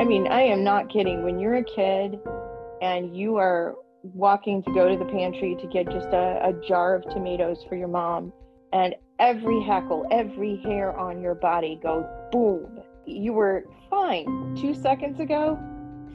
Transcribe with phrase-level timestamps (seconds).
[0.00, 1.24] I mean, I am not kidding.
[1.24, 2.18] When you're a kid
[2.80, 6.94] and you are walking to go to the pantry to get just a, a jar
[6.94, 8.32] of tomatoes for your mom,
[8.72, 12.80] and every hackle, every hair on your body goes boom.
[13.04, 15.58] You were fine two seconds ago.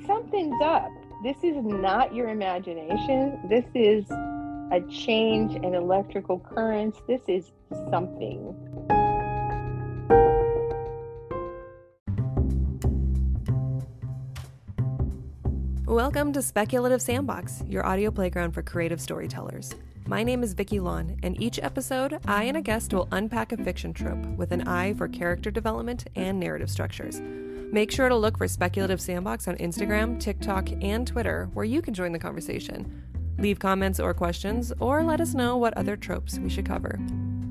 [0.08, 0.90] Something's up.
[1.24, 3.40] This is not your imagination.
[3.48, 7.04] This is a change in electrical currents.
[7.08, 7.52] This is
[7.92, 8.56] something.
[15.96, 19.74] Welcome to Speculative Sandbox, your audio playground for creative storytellers.
[20.06, 23.58] My name is Vickie Lan, and each episode, I and a guest will unpack a
[23.64, 27.22] fiction trope with an eye for character development and narrative structures.
[27.22, 31.94] Make sure to look for Speculative Sandbox on Instagram, TikTok, and Twitter, where you can
[31.94, 33.02] join the conversation.
[33.38, 36.98] Leave comments or questions, or let us know what other tropes we should cover.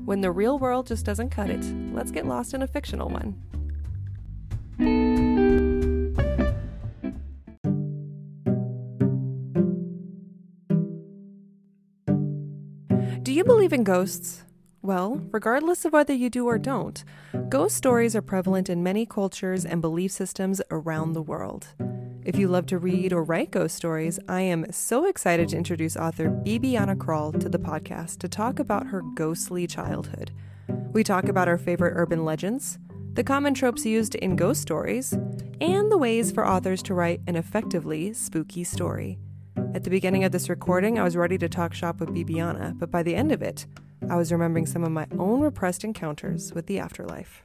[0.05, 1.65] When the real world just doesn't cut it,
[1.95, 3.41] let's get lost in a fictional one.
[13.45, 14.43] Believe in ghosts?
[14.81, 17.03] Well, regardless of whether you do or don't,
[17.47, 21.67] ghost stories are prevalent in many cultures and belief systems around the world.
[22.23, 25.95] If you love to read or write ghost stories, I am so excited to introduce
[25.95, 30.31] author Bibiana Krall to the podcast to talk about her ghostly childhood.
[30.91, 32.79] We talk about our favorite urban legends,
[33.13, 35.13] the common tropes used in ghost stories,
[35.61, 39.19] and the ways for authors to write an effectively spooky story.
[39.75, 42.89] At the beginning of this recording, I was ready to talk shop with Bibiana, but
[42.89, 43.65] by the end of it,
[44.09, 47.43] I was remembering some of my own repressed encounters with the afterlife.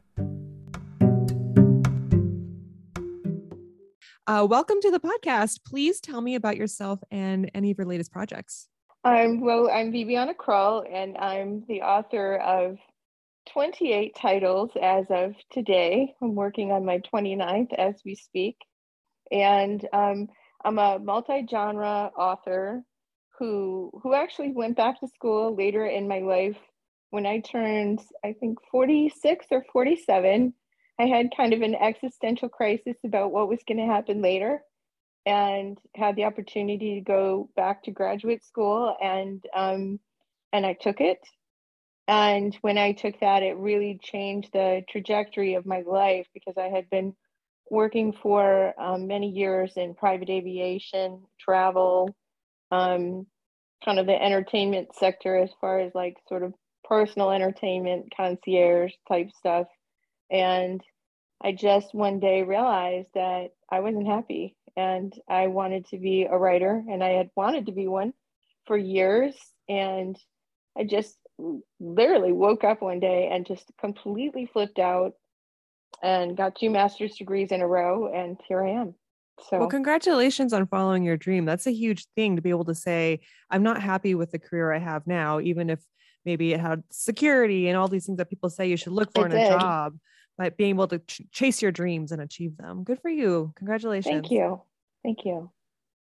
[4.28, 5.64] Uh, welcome to the podcast.
[5.67, 8.69] Please tell me about yourself and any of your latest projects.
[9.03, 12.78] I'm well, I'm Bibiana Krall, and I'm the author of
[13.53, 16.14] 28 titles as of today.
[16.23, 18.56] I'm working on my 29th as we speak.
[19.33, 20.28] And um,
[20.64, 22.83] I'm a multi-genre author
[23.39, 26.58] who who actually went back to school later in my life.
[27.11, 30.55] When I turned I think 46 or 47
[30.98, 34.62] I had kind of an existential crisis about what was going to happen later
[35.24, 39.98] and had the opportunity to go back to graduate school and um,
[40.52, 41.20] and I took it.
[42.06, 46.68] And when I took that it really changed the trajectory of my life because I
[46.68, 47.14] had been
[47.70, 52.14] working for um, many years in private aviation travel
[52.70, 53.27] um,
[53.85, 56.53] kind of the entertainment sector as far as like sort of
[56.85, 59.67] personal entertainment concierge type stuff.
[60.30, 60.80] And
[61.42, 66.36] i just one day realized that i wasn't happy and i wanted to be a
[66.36, 68.13] writer and i had wanted to be one
[68.67, 69.35] for years.
[69.69, 70.19] And
[70.77, 71.17] i just
[71.79, 75.14] literally woke up one day and just completely flipped out
[76.02, 78.94] and got two master's degrees in a row and here i am
[79.48, 81.44] so, well, congratulations on following your dream.
[81.44, 84.72] That's a huge thing to be able to say, I'm not happy with the career
[84.72, 85.80] I have now, even if
[86.24, 89.27] maybe it had security and all these things that people say you should look for
[89.27, 89.96] in a job,
[90.36, 92.84] but being able to ch- chase your dreams and achieve them.
[92.84, 93.52] Good for you.
[93.56, 94.12] Congratulations.
[94.12, 94.61] Thank you.
[95.02, 95.50] Thank you.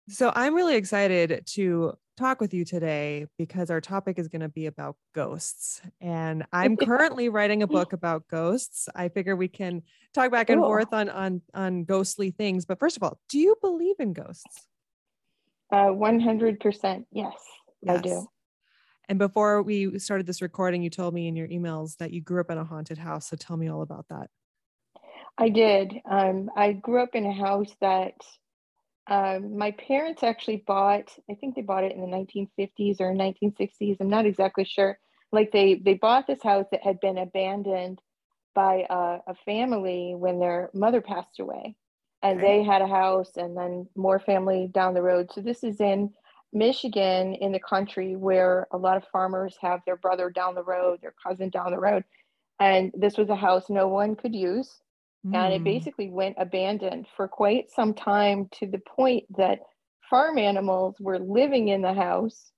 [0.10, 4.50] So, I'm really excited to talk with you today because our topic is going to
[4.50, 5.82] be about ghosts.
[6.02, 8.90] And I'm currently writing a book about ghosts.
[8.96, 9.84] I figure we can
[10.14, 10.68] talk back and cool.
[10.68, 12.66] forth on on on ghostly things.
[12.66, 14.68] But first of all, do you believe in ghosts?
[15.72, 17.34] Uh, 100% yes,
[17.82, 18.28] yes, I do.
[19.08, 22.42] And before we started this recording, you told me in your emails that you grew
[22.42, 23.30] up in a haunted house.
[23.30, 24.30] So tell me all about that.
[25.38, 25.94] I did.
[26.10, 28.14] Um, I grew up in a house that
[29.10, 33.98] um, my parents actually bought, I think they bought it in the 1950s or 1960s.
[34.00, 35.00] I'm not exactly sure.
[35.32, 38.00] Like they they bought this house that had been abandoned
[38.56, 41.76] by a, a family when their mother passed away,
[42.24, 42.48] and okay.
[42.48, 45.30] they had a house, and then more family down the road.
[45.32, 46.12] So this is in
[46.52, 51.00] Michigan, in the country where a lot of farmers have their brother down the road,
[51.02, 52.04] their cousin down the road,
[52.60, 54.82] and this was a house no one could use
[55.26, 55.36] Mm.
[55.36, 55.64] And it hmm.
[55.64, 59.60] basically went abandoned for quite some time to the point that
[60.10, 62.52] farm animals were living in the house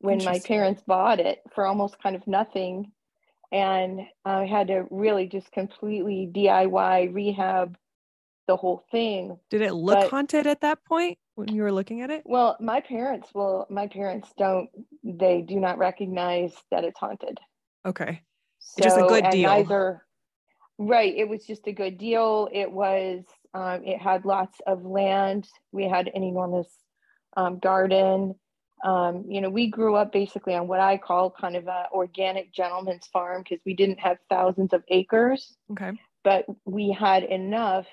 [0.00, 2.92] when my parents bought it for almost kind of nothing.
[3.52, 7.76] And I had to really just completely DIY rehab
[8.46, 9.38] the whole thing.
[9.50, 12.22] Did it look but, haunted at that point when you were looking at it?
[12.24, 14.68] Well, my parents will, my parents don't,
[15.02, 17.38] they do not recognize that it's haunted.
[17.84, 18.22] Okay.
[18.58, 19.50] So, just a good deal.
[19.50, 20.02] Neither,
[20.78, 21.14] Right.
[21.16, 22.48] It was just a good deal.
[22.52, 23.24] It was,
[23.54, 25.48] um, it had lots of land.
[25.72, 26.68] We had an enormous
[27.36, 28.34] um, garden.
[28.84, 32.52] Um, you know, we grew up basically on what I call kind of a organic
[32.52, 35.56] gentleman's farm because we didn't have thousands of acres.
[35.72, 35.92] Okay.
[36.24, 37.86] But we had enough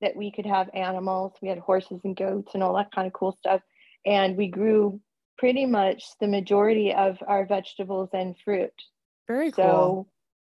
[0.00, 1.32] that we could have animals.
[1.42, 3.62] We had horses and goats and all that kind of cool stuff.
[4.06, 5.00] And we grew
[5.38, 8.72] pretty much the majority of our vegetables and fruit.
[9.26, 10.08] Very So cool.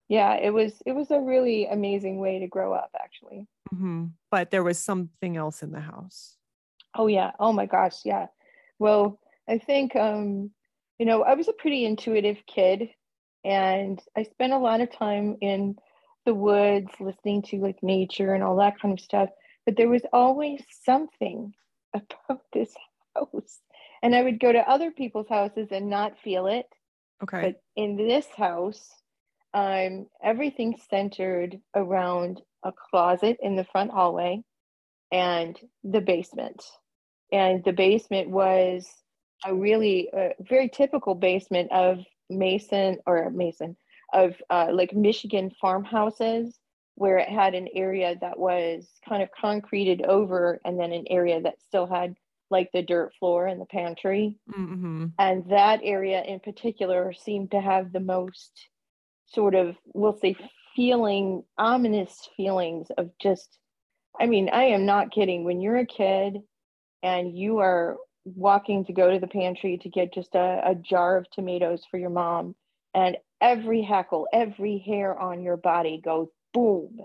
[0.10, 3.48] Yeah, it was it was a really amazing way to grow up actually.
[3.74, 6.38] hmm But there was something else in the house.
[6.96, 7.32] Oh yeah.
[7.40, 8.28] Oh my gosh, yeah.
[8.80, 9.20] Well,
[9.50, 10.52] I think um,
[11.00, 12.90] you know, I was a pretty intuitive kid
[13.44, 15.76] and I spent a lot of time in
[16.26, 19.30] the woods listening to like nature and all that kind of stuff,
[19.66, 21.54] but there was always something
[21.94, 22.74] about this
[23.16, 23.60] house.
[24.02, 26.68] And I would go to other people's houses and not feel it,
[27.24, 27.42] Okay.
[27.42, 28.90] but in this house,
[29.54, 34.42] um, everything centered around a closet in the front hallway
[35.12, 36.64] and the basement.
[37.32, 38.88] And the basement was
[39.46, 43.76] a really uh, very typical basement of Mason or Mason
[44.14, 46.56] of uh, like Michigan farmhouses,
[46.96, 51.42] where it had an area that was kind of concreted over, and then an area
[51.42, 52.16] that still had
[52.52, 54.38] like the dirt floor and the pantry.
[54.54, 58.52] hmm And that area in particular seemed to have the most
[59.34, 60.36] sort of, we'll say,
[60.76, 63.58] feeling, ominous feelings of just,
[64.20, 65.44] I mean, I am not kidding.
[65.44, 66.40] When you're a kid
[67.02, 71.18] and you are walking to go to the pantry to get just a, a jar
[71.18, 72.56] of tomatoes for your mom,
[72.94, 77.00] and every hackle, every hair on your body goes boom,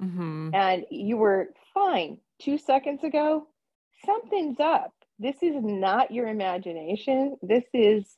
[0.00, 3.46] hmm and you were fine two seconds ago,
[4.04, 4.92] something's up.
[5.18, 7.36] This is not your imagination.
[7.42, 8.16] This is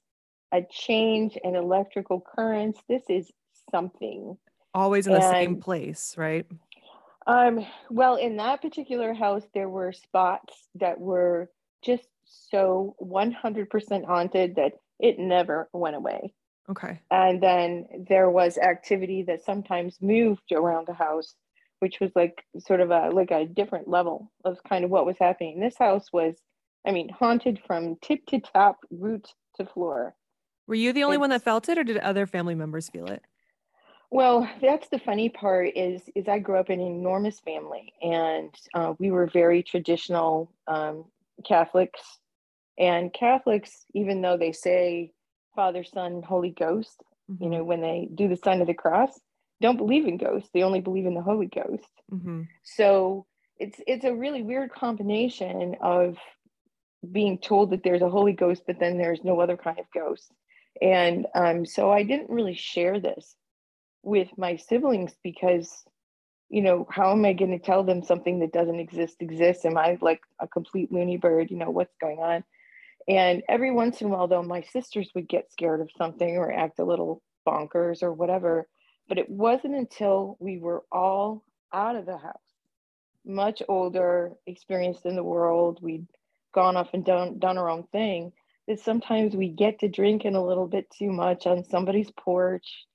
[0.52, 2.80] a change in electrical currents.
[2.88, 3.30] This is
[3.70, 4.36] something.
[4.74, 6.46] Always in the same place, right?
[7.26, 11.50] Um, well, in that particular house, there were spots that were
[11.82, 16.34] just so 100% haunted that it never went away.
[16.68, 17.00] Okay.
[17.10, 21.34] And then there was activity that sometimes moved around the house,
[21.80, 25.16] which was like sort of a like a different level of kind of what was
[25.18, 25.60] happening.
[25.60, 26.36] This house was,
[26.86, 30.14] I mean, haunted from tip to top, root to floor.
[30.66, 33.22] Were you the only one that felt it, or did other family members feel it?
[34.10, 38.54] Well, that's the funny part is is I grew up in an enormous family, and
[38.74, 41.10] uh, we were very traditional um,
[41.44, 42.00] Catholics.
[42.78, 45.12] And Catholics, even though they say
[45.54, 47.02] Father, Son, Holy Ghost,
[47.40, 49.20] you Mhm, know, when they do the sign of the cross,
[49.60, 50.50] don't believe in ghosts.
[50.54, 51.90] They only believe in the Holy Ghost.
[52.08, 52.48] mhm.
[52.64, 53.26] So
[53.58, 56.18] it's it's a really weird combination of
[57.12, 60.32] being told that there's a Holy Ghost, but then there's no other kind of ghost.
[60.80, 63.36] And um, so I didn't really share this
[64.04, 65.84] with my siblings because,
[66.48, 69.64] you know, how am I going to tell them something that doesn't exist exists?
[69.64, 71.50] Am I like a complete loony bird?
[71.50, 72.44] You know, what's going on?
[73.06, 76.52] And every once in a while, though, my sisters would get scared of something or
[76.52, 78.66] act a little bonkers or whatever.
[79.08, 81.42] But it wasn't until we were all
[81.72, 82.38] out of the house,
[83.26, 86.06] much older, experienced in the world, we'd
[86.54, 88.32] gone off and done, done our own thing,
[88.66, 92.86] that sometimes we get to drinking a little bit too much on somebody's porch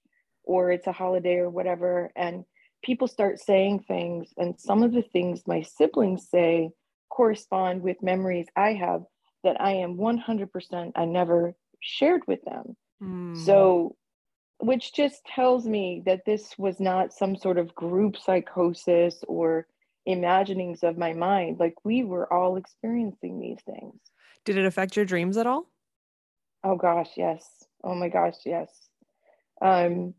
[0.49, 2.09] or it's a holiday or whatever.
[2.15, 2.43] And
[2.83, 4.33] people start saying things.
[4.35, 6.71] And some of the things my siblings say
[7.09, 9.03] correspond with memories I have
[9.43, 12.75] that I am 100% I never shared with them.
[13.01, 13.37] Mm.
[13.45, 13.95] So,
[14.57, 19.67] which just tells me that this was not some sort of group psychosis or
[20.07, 21.59] imaginings of my mind.
[21.59, 23.99] Like we were all experiencing these things.
[24.45, 25.69] did it affect your dreams at all?
[26.63, 27.45] Oh gosh, yes.
[27.83, 28.69] Oh my gosh, yes.
[29.61, 30.15] Um,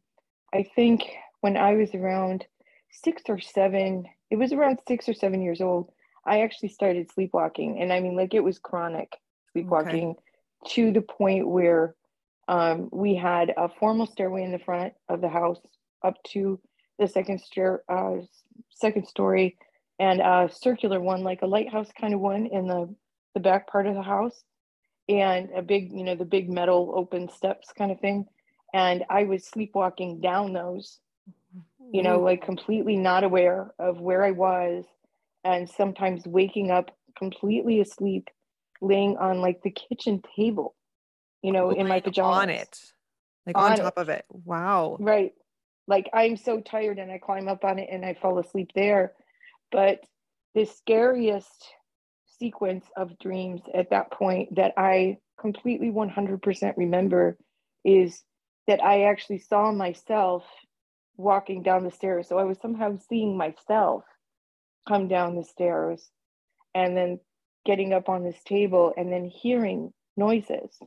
[0.54, 2.46] I think when I was around
[2.90, 5.90] six or seven, it was around six or seven years old,
[6.26, 7.80] I actually started sleepwalking.
[7.80, 9.16] And I mean, like it was chronic
[9.52, 10.16] sleepwalking
[10.68, 11.94] to the point where
[12.48, 15.60] um, we had a formal stairway in the front of the house
[16.04, 16.60] up to
[16.98, 18.16] the second stair, uh,
[18.70, 19.56] second story,
[19.98, 22.94] and a circular one, like a lighthouse kind of one, in the
[23.34, 24.42] the back part of the house,
[25.08, 28.26] and a big, you know, the big metal open steps kind of thing.
[28.72, 30.98] And I was sleepwalking down those,
[31.54, 32.02] you mm-hmm.
[32.02, 34.84] know, like completely not aware of where I was,
[35.44, 38.28] and sometimes waking up completely asleep,
[38.80, 40.74] laying on like the kitchen table,
[41.42, 42.38] you know, in my pajamas.
[42.38, 42.78] on it,
[43.46, 44.00] like on, On top it.
[44.00, 44.24] of it.
[44.30, 44.96] Wow.
[45.00, 45.32] Right.
[45.86, 49.14] Like I'm so tired and I climb up on it and I fall asleep there.
[49.72, 50.00] But
[50.54, 51.68] the scariest
[52.38, 57.36] sequence of dreams at that point that I completely 100% remember
[57.84, 58.22] is
[58.70, 60.44] that I actually saw myself
[61.16, 62.28] walking down the stairs.
[62.28, 64.04] So I was somehow seeing myself
[64.86, 66.08] come down the stairs
[66.72, 67.18] and then
[67.66, 70.78] getting up on this table and then hearing noises.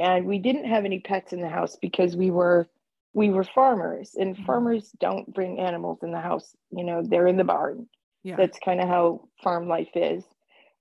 [0.00, 2.68] And we didn't have any pets in the house because we were
[3.14, 4.44] we were farmers and Mhm.
[4.44, 7.88] farmers don't bring animals in the house, you know, they're in the barn.
[8.24, 8.34] Yeah.
[8.34, 10.24] That's kind of how farm life is.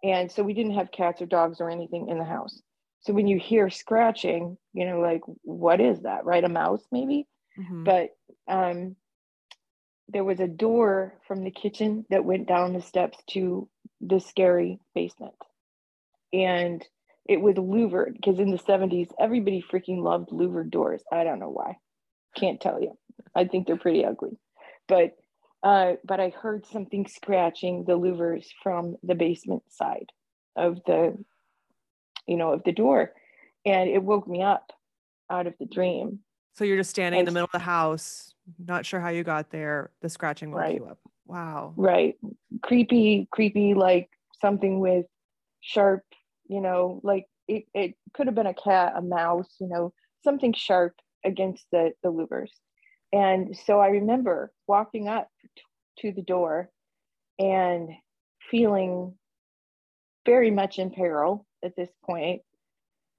[0.04, 2.64] And so we didn't have cats or dogs or anything in the house.
[3.02, 6.44] So when you hear scratching, you know, like, what is that, right?
[6.44, 7.28] A mouse, maybe?
[7.58, 7.86] Mhm.
[7.86, 8.10] But
[8.54, 8.96] um,
[10.10, 13.70] there was a door from the kitchen that went down the steps to
[14.02, 15.36] the scary basement.
[16.34, 16.86] And
[17.28, 21.04] it was louvered because in the 70s, everybody freaking loved louvered doors.
[21.12, 21.78] I don't know why.
[22.36, 22.98] Can't tell you.
[23.36, 24.38] I think they're pretty ugly.
[24.88, 25.16] But
[25.62, 30.08] uh, but I heard something scratching the louvers from the basement side
[30.56, 31.18] of the,
[32.28, 33.12] you know, of the door.
[33.66, 34.72] And it woke me up
[35.30, 36.20] out of the dream.
[36.54, 39.50] So you're just standing in the middle of the house, not sure how you got
[39.50, 39.92] there.
[40.02, 40.76] The scratching woke Right.
[40.76, 41.00] you up.
[41.26, 41.74] Wow.
[41.78, 42.16] Right.
[42.64, 44.10] Creepy, creepy, like
[44.42, 45.06] something with
[45.62, 46.04] sharp,
[46.48, 50.54] you know, like it, it could have been a cat, a mouse, you know, something
[50.54, 52.50] sharp against the, the louvers.
[53.14, 55.28] And so I remember walking up
[56.00, 56.70] to the door
[57.38, 57.90] and
[58.52, 59.16] feeling
[60.26, 61.90] very much in peril at this.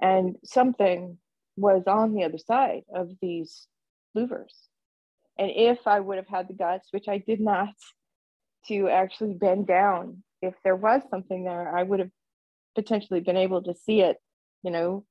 [0.01, 1.19] And something
[1.57, 3.67] was on the other side of these
[4.17, 4.55] louvers.
[5.39, 7.75] And if I would have had the guts, which I did not,
[8.69, 12.11] to actually bend down, if there was something there, I would have
[12.75, 14.17] potentially been able to see it,
[14.63, 15.05] you know,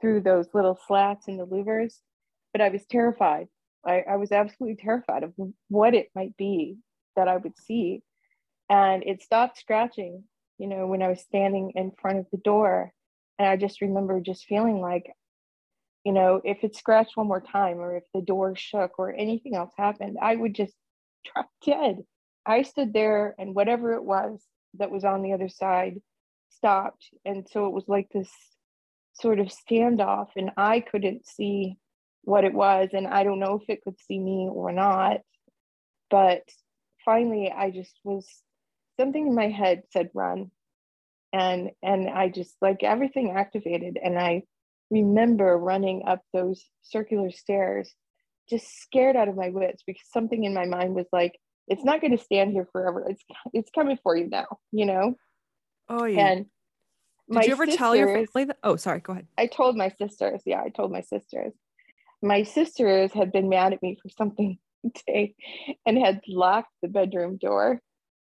[0.00, 1.94] through those little slats in the louvers.
[2.52, 3.48] But I was terrified.
[3.84, 5.34] I, I was absolutely terrified of
[5.68, 6.76] what it might be
[7.16, 8.02] that I would see.
[8.70, 10.24] And it stopped scratching,
[10.58, 12.92] you know, when I was standing in front of the door.
[13.38, 15.10] And I just remember just feeling like,
[16.04, 19.56] you know, if it scratched one more time or if the door shook or anything
[19.56, 20.74] else happened, I would just
[21.24, 22.04] drop dead.
[22.46, 24.40] I stood there and whatever it was
[24.74, 26.00] that was on the other side
[26.50, 27.08] stopped.
[27.24, 28.30] And so it was like this
[29.14, 31.76] sort of standoff, and I couldn't see
[32.22, 32.90] what it was.
[32.92, 35.20] And I don't know if it could see me or not.
[36.10, 36.42] But
[37.04, 38.26] finally, I just was
[38.98, 40.50] something in my head said run.
[41.32, 43.98] And and I just like everything activated.
[44.02, 44.42] And I
[44.90, 47.92] remember running up those circular stairs,
[48.48, 52.00] just scared out of my wits because something in my mind was like, it's not
[52.00, 53.06] going to stand here forever.
[53.08, 53.22] It's
[53.52, 55.16] it's coming for you now, you know.
[55.88, 56.26] Oh, yeah.
[56.26, 56.46] And
[57.30, 58.58] Did you ever tell your sisters- family that?
[58.62, 59.00] Oh, sorry.
[59.00, 59.26] Go ahead.
[59.36, 60.42] I told my sisters.
[60.44, 61.52] Yeah, I told my sisters.
[62.22, 64.58] My sisters had been mad at me for something
[65.06, 65.34] day
[65.84, 67.80] and had locked the bedroom door.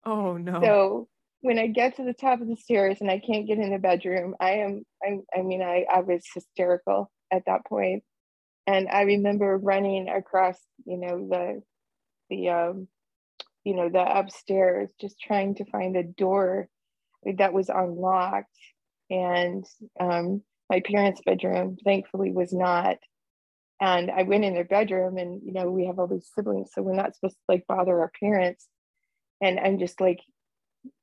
[0.09, 0.61] Oh, no.
[0.63, 1.09] So
[1.43, 3.79] when I get to the top of the stairs and I can't get in the
[3.79, 8.05] bedroom, I am I I mean I I was hysterical at that point.
[8.67, 11.63] And I remember running across, you know, the
[12.31, 12.89] the um
[13.65, 16.69] you know, the upstairs just trying to find a door
[17.37, 18.49] that was unlocked
[19.11, 19.67] and
[20.01, 22.97] um my parents' bedroom thankfully was not.
[23.81, 26.81] And I went in their bedroom and you know, we have all these siblings, so
[26.81, 28.67] we're not supposed to like bother our parents.
[29.41, 30.21] And I'm just like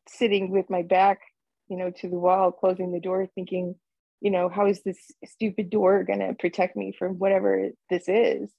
[0.07, 1.19] sitting with my back,
[1.67, 3.75] you know, to the wall, closing the door, thinking,
[4.21, 8.51] you know, how is this stupid door going to protect me from whatever this is?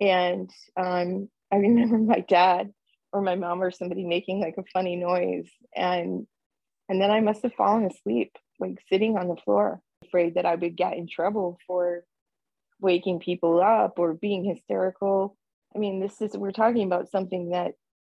[0.00, 2.72] And um, I remember my dad
[3.12, 6.26] or my mom or somebody making like a funny noise, and
[6.88, 10.54] and then I must have fallen asleep, like sitting on the floor, afraid that I
[10.54, 12.04] would get in trouble for
[12.80, 15.36] waking people up or being hysterical.
[15.74, 17.72] I mean, this is we're talking about something that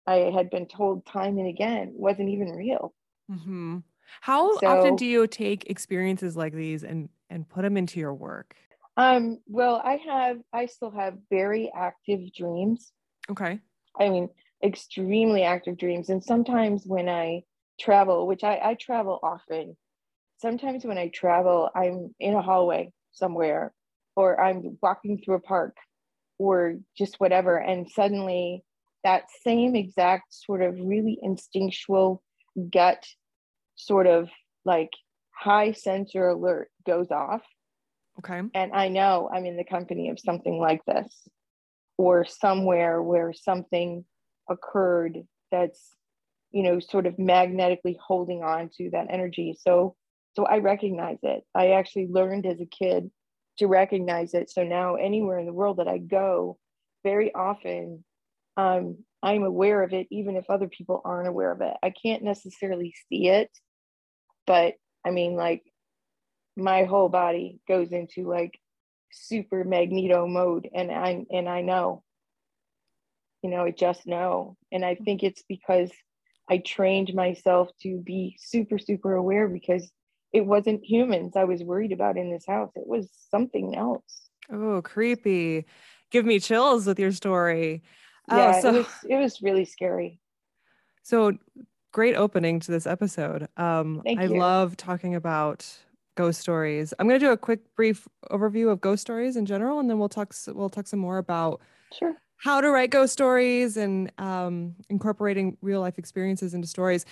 [0.06, 2.94] I had been told time and again wasn't even real.
[3.30, 3.80] hmm
[4.22, 8.56] How often do you take experiences like these and and put them into your work?
[8.96, 12.92] Um, well, I have, I still have very active dreams.
[13.30, 13.60] Okay.
[14.00, 14.30] I mean,
[14.64, 16.10] extremely active dreams.
[16.10, 17.44] And sometimes when I
[17.80, 19.78] travel, which I, I travel often,
[20.38, 23.74] sometimes when I travel, I'm in a hallway somewhere,
[24.16, 25.78] or I'm walking through a park,
[26.38, 27.58] or just whatever.
[27.58, 28.64] And suddenly
[29.04, 32.22] that same exact sort of really instinctual
[32.72, 33.06] gut
[33.76, 34.30] sort of
[34.66, 34.92] like
[35.32, 37.42] high sensor alert goes off
[38.20, 38.42] Okay.
[38.54, 41.28] and I know I'm in the company of something like this,
[41.98, 44.06] or somewhere where something
[44.50, 45.96] occurred that's,
[46.52, 49.58] you know, sort of magnetically holding on to that energy.
[49.60, 49.96] So,
[50.36, 51.44] so I recognize it.
[51.56, 53.10] I actually learned as a kid
[53.58, 54.50] to recognize it.
[54.50, 56.58] So now, anywhere in the world that I go,
[57.04, 58.04] very often,
[58.58, 61.76] um, I'm aware of it, even if other people aren't aware of it.
[61.82, 63.50] I can't necessarily see it,
[64.46, 65.64] but I mean, like
[66.56, 68.60] my whole body goes into like
[69.12, 72.04] super magneto mode and i and i know
[73.44, 75.92] you know i just know and i think it's because
[76.50, 79.92] i trained myself to be super super aware because
[80.32, 84.82] it wasn't humans i was worried about in this house it was something else Oh,
[84.82, 85.66] creepy.
[86.12, 87.82] Give me chills with your story.
[88.30, 90.20] Yeah oh, so it was it was really scary
[91.04, 91.34] So
[91.92, 93.48] great opening to this episode.
[93.58, 94.38] Um, Thank I you.
[94.40, 95.68] love talking about
[96.16, 96.94] ghost stories.
[96.98, 100.00] I'm going to do a quick, brief overview of ghost stories in general, and then
[100.00, 100.34] we'll talk.
[100.48, 101.62] We'll talk some more about
[101.92, 102.16] Sure.
[102.38, 107.06] how to write ghost stories and um, incorporating real life experiences into stories.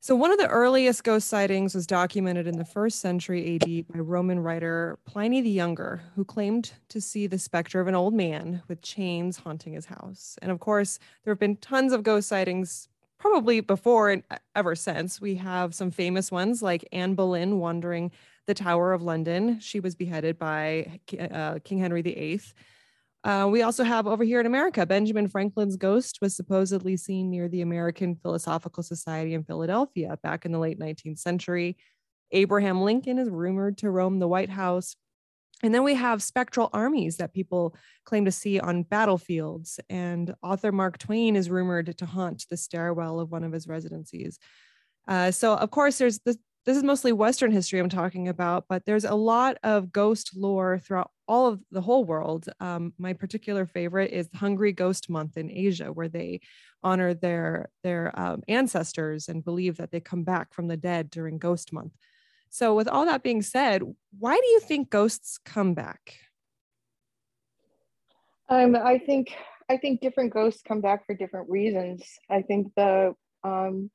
[0.00, 3.98] So, one of the earliest ghost sightings was documented in the first century AD by
[3.98, 8.62] Roman writer Pliny the Younger, who claimed to see the specter of an old man
[8.68, 10.38] with chains haunting his house.
[10.40, 12.88] And of course, there have been tons of ghost sightings
[13.18, 14.22] probably before and
[14.54, 15.20] ever since.
[15.20, 18.12] We have some famous ones like Anne Boleyn wandering
[18.46, 19.58] the Tower of London.
[19.58, 22.40] She was beheaded by uh, King Henry VIII.
[23.24, 27.48] Uh, we also have over here in America, Benjamin Franklin's ghost was supposedly seen near
[27.48, 31.76] the American Philosophical Society in Philadelphia back in the late 19th century.
[32.30, 34.94] Abraham Lincoln is rumored to roam the White House.
[35.62, 39.80] And then we have spectral armies that people claim to see on battlefields.
[39.90, 44.38] And author Mark Twain is rumored to haunt the stairwell of one of his residencies.
[45.08, 48.84] Uh, so, of course, there's this, this is mostly Western history I'm talking about, but
[48.84, 52.48] there's a lot of ghost lore throughout all of the whole world.
[52.58, 56.40] Um, my particular favorite is Hungry Ghost Month in Asia, where they
[56.82, 61.38] honor their their um, ancestors and believe that they come back from the dead during
[61.38, 61.92] Ghost Month.
[62.50, 63.82] So, with all that being said,
[64.18, 66.16] why do you think ghosts come back?
[68.48, 69.34] Um, I think
[69.68, 72.04] I think different ghosts come back for different reasons.
[72.30, 73.90] I think the um,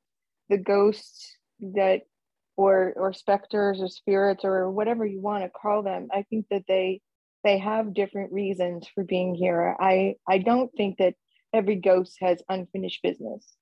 [0.50, 2.02] the ghosts that
[2.56, 6.66] or or specters or spirits or whatever you want to call them, I think that
[6.68, 7.02] they
[7.44, 9.76] they have different reasons for being here.
[9.80, 11.16] I I don't think that
[11.54, 13.56] every ghost has unfinished business.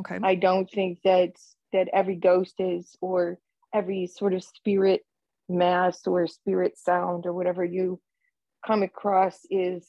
[0.00, 0.18] Okay.
[0.22, 1.32] I don't think that
[1.72, 3.38] that every ghost is or
[3.74, 5.02] every sort of spirit
[5.48, 8.00] mass or spirit sound or whatever you
[8.66, 9.88] come across is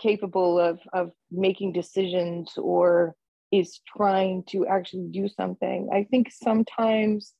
[0.00, 3.14] capable of of making decisions or
[3.50, 5.88] is trying to actually do something.
[5.92, 7.32] I think sometimes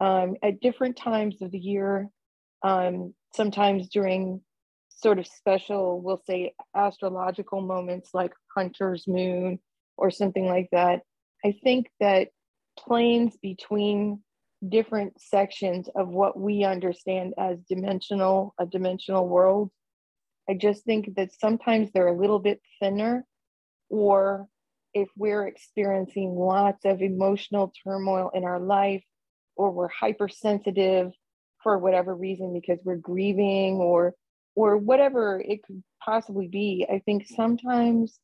[0.00, 2.08] um, at different times of the year,
[2.62, 4.40] um, sometimes during
[5.00, 9.60] sort of special, we'll say astrological moments like Hunter's Moon
[9.96, 11.02] or something like that,
[11.44, 12.28] I think that
[12.76, 14.22] planes between
[14.68, 19.70] different sections of what we understand as dimensional, a dimensional world,
[20.50, 23.24] I just think that sometimes they're a little bit thinner,
[23.90, 24.48] or
[24.94, 29.04] if we're experiencing lots of emotional turmoil in our life,
[29.54, 31.12] or we're hypersensitive
[31.62, 34.14] for whatever reason because we're grieving or
[34.58, 38.18] or whatever it could possibly be i think sometimes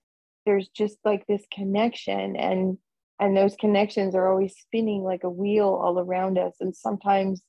[0.44, 2.76] there's just like this connection and
[3.20, 6.54] and those connections are always spinning like a wheel all around us.
[6.60, 7.40] And sometimes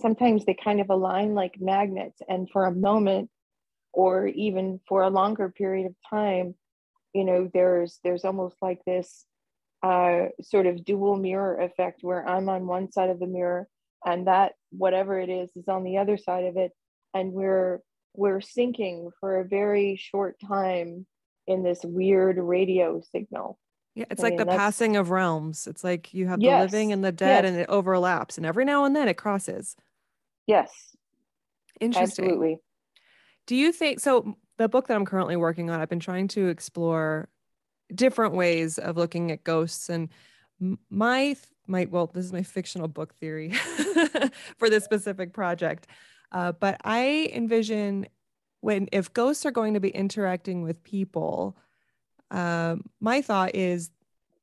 [0.00, 2.20] sometimes they kind of align like magnets.
[2.28, 3.30] And for a moment
[3.94, 6.54] or even for a longer period of time
[7.14, 9.24] you know there's there's almost like this
[9.82, 13.66] uh, sort of dual mirror effect where i'm on one side of the mirror
[14.04, 16.72] and that whatever it is is on the other side of it.
[17.14, 17.80] And we're
[18.18, 21.06] we're syncing for a very short time
[21.46, 23.58] in this weird radio signal
[23.94, 25.66] Yeah, it's I like mean, the passing of realms.
[25.68, 27.52] It's like you have the living and the dead, yes.
[27.52, 29.76] and it overlaps, and every now and then it crosses.
[30.46, 30.70] yes
[31.80, 32.24] Interesting.
[32.24, 32.58] absolutely
[33.46, 34.36] Do you think so?
[34.58, 37.28] The book that I'm currently working on, I've been trying to explore
[37.94, 40.08] different ways of looking at ghosts, and
[40.90, 41.36] my
[41.68, 43.52] my well, this is my fictional book theory
[44.58, 45.86] for this specific project.
[46.32, 48.06] Uh, but I envision
[48.60, 51.56] when if ghosts are going to be interacting with people,
[52.30, 53.90] um, my thought is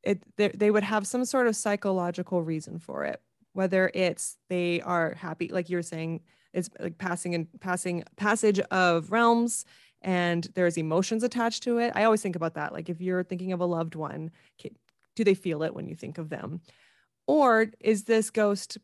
[0.03, 3.21] it they, they would have some sort of psychological reason for it,
[3.53, 6.21] whether it's they are happy, like you're saying,
[6.53, 9.65] it's like passing and passing passage of realms
[10.01, 11.91] and there's emotions attached to it.
[11.95, 12.71] I always think about that.
[12.71, 14.31] Like if you're thinking of a loved one,
[15.15, 16.61] do they feel it when you think of them?
[17.27, 18.77] Or is this ghost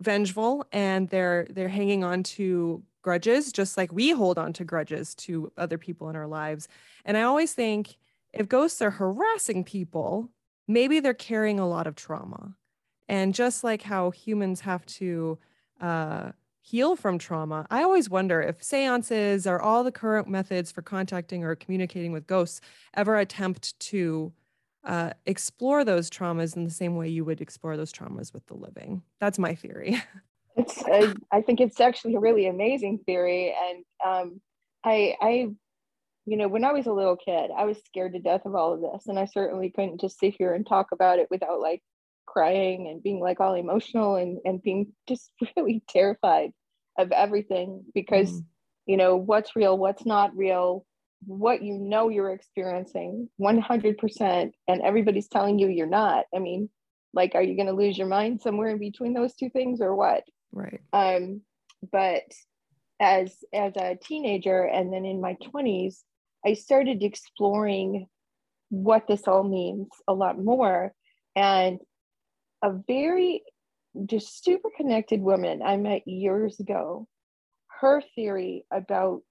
[0.00, 5.14] vengeful and they're they're hanging on to grudges just like we hold on to grudges
[5.14, 6.68] to other people in our lives.
[7.04, 7.96] And I always think
[8.32, 10.30] if ghosts are harassing people,
[10.66, 12.56] maybe they're carrying a lot of trauma.
[13.08, 15.38] And just like how humans have to
[15.80, 20.80] uh, heal from trauma, I always wonder if seances or all the current methods for
[20.80, 22.62] contacting or communicating with ghosts
[22.94, 24.32] ever attempt to
[24.84, 28.54] uh, explore those traumas in the same way you would explore those traumas with the
[28.54, 29.02] living.
[29.20, 30.02] That's my theory.
[30.56, 34.40] it's I, I think it's actually a really amazing theory and um,
[34.84, 35.48] i i
[36.26, 38.74] you know when i was a little kid i was scared to death of all
[38.74, 41.82] of this and i certainly couldn't just sit here and talk about it without like
[42.26, 46.52] crying and being like all emotional and and being just really terrified
[46.98, 48.44] of everything because Mhm.
[48.86, 50.86] you know what's real what's not real
[51.26, 56.24] what you know you're experiencing 100% and everybody's telling you you're not.
[56.34, 56.68] I mean
[57.12, 59.94] like are you going to lose your mind somewhere in between those two things or
[59.94, 60.24] what?
[60.52, 60.80] Right.
[60.92, 61.42] Um
[61.92, 62.22] but
[63.00, 65.96] as as a teenager and then in my 20s
[66.46, 68.06] i started exploring
[68.70, 70.92] what this all means a lot more
[71.34, 71.80] and
[72.62, 73.42] a very
[74.06, 77.06] just super connected woman i met years ago
[77.80, 79.22] her theory about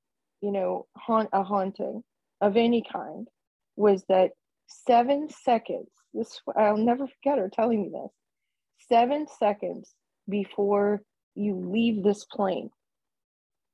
[0.43, 2.03] you know haunt a haunting
[2.41, 3.27] of any kind
[3.75, 4.32] was that
[4.67, 8.12] seven seconds this i'll never forget her telling me this
[8.89, 9.93] seven seconds
[10.29, 11.01] before
[11.36, 12.69] you leave this plane.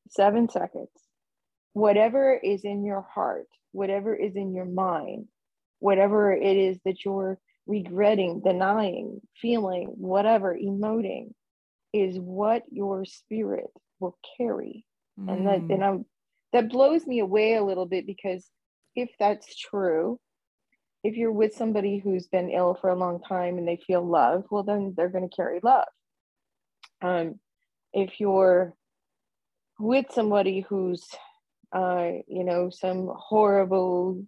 [0.09, 0.89] Seven seconds.
[1.73, 5.27] Whatever is in your heart whatever is in your mind
[5.77, 11.31] whatever it is that you're regretting denying feeling whatever emoting
[11.93, 14.83] is what your spirit will carry.
[15.19, 15.31] Mm.
[15.31, 16.05] and that and i'm
[16.53, 18.49] that blows me away a little bit because
[18.95, 20.19] if that's true
[21.03, 24.43] if you're with somebody who's been ill for a long time and they feel love
[24.49, 25.87] well then they're going to carry love
[27.01, 27.39] um,
[27.93, 28.73] if you're
[29.79, 31.07] with somebody who's
[31.71, 34.25] uh, you know some horrible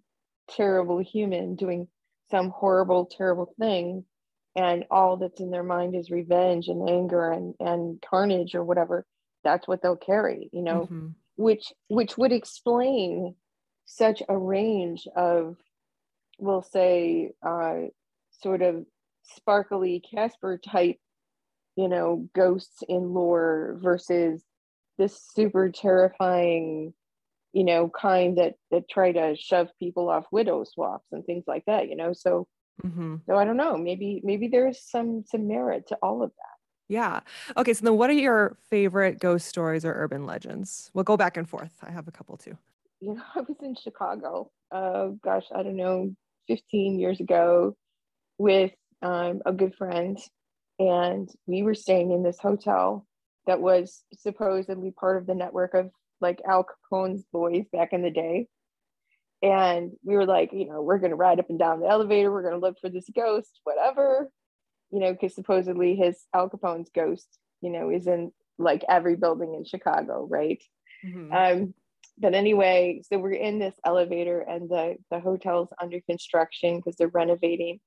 [0.48, 1.88] terrible human doing
[2.30, 4.04] some horrible terrible thing
[4.54, 9.04] and all that's in their mind is revenge and anger and, and carnage or whatever
[9.44, 11.08] that's what they'll carry you know mm-hmm.
[11.42, 13.34] Which which would explain
[13.84, 15.56] such a range of
[16.38, 17.88] we'll say uh,
[18.40, 18.86] sort of
[19.24, 20.98] sparkly casper type
[21.76, 24.42] you know ghosts in lore versus
[24.98, 26.94] this super terrifying
[27.52, 31.64] you know kind that that try to shove people off widow's walks and things like
[31.66, 32.12] that you know?
[32.12, 32.46] So
[32.84, 33.16] mm-hmm.
[33.26, 33.76] so i don't know.
[33.76, 36.58] Maybe maybe there's some some merit to all of that
[36.92, 37.20] yeah.
[37.56, 37.72] Okay.
[37.72, 40.90] So then what are your favorite ghost stories or urban legends?
[40.92, 41.78] We'll go back and forth.
[41.82, 42.58] I have a couple too.
[43.00, 46.14] You know, I was in Chicago, uh, gosh, I don't know,
[46.48, 47.74] 15 years ago
[48.36, 50.18] with um, a good friend.
[50.78, 53.06] And we were staying in this hotel
[53.46, 58.10] that was supposedly part of the network of like Al Capone's boys back in the
[58.10, 58.48] day.
[59.42, 62.30] And we were like, you know, we're going to ride up and down the elevator.
[62.30, 64.30] We're going to look for this ghost, whatever
[64.92, 67.26] you know, because supposedly his Al Capone's ghost,
[67.60, 70.62] you know, is in like every building in Chicago, right?
[71.04, 71.32] Mm-hmm.
[71.32, 71.74] Um,
[72.18, 77.08] but anyway, so we're in this elevator and the the hotel's under construction because they're
[77.08, 77.80] renovating.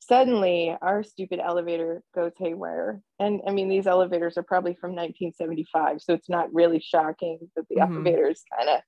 [0.00, 6.02] Suddenly, our stupid elevator goes haywire, and I mean these elevators are probably from 1975,
[6.02, 7.94] so it's not really shocking that the mm-hmm.
[7.94, 8.80] elevators kind of.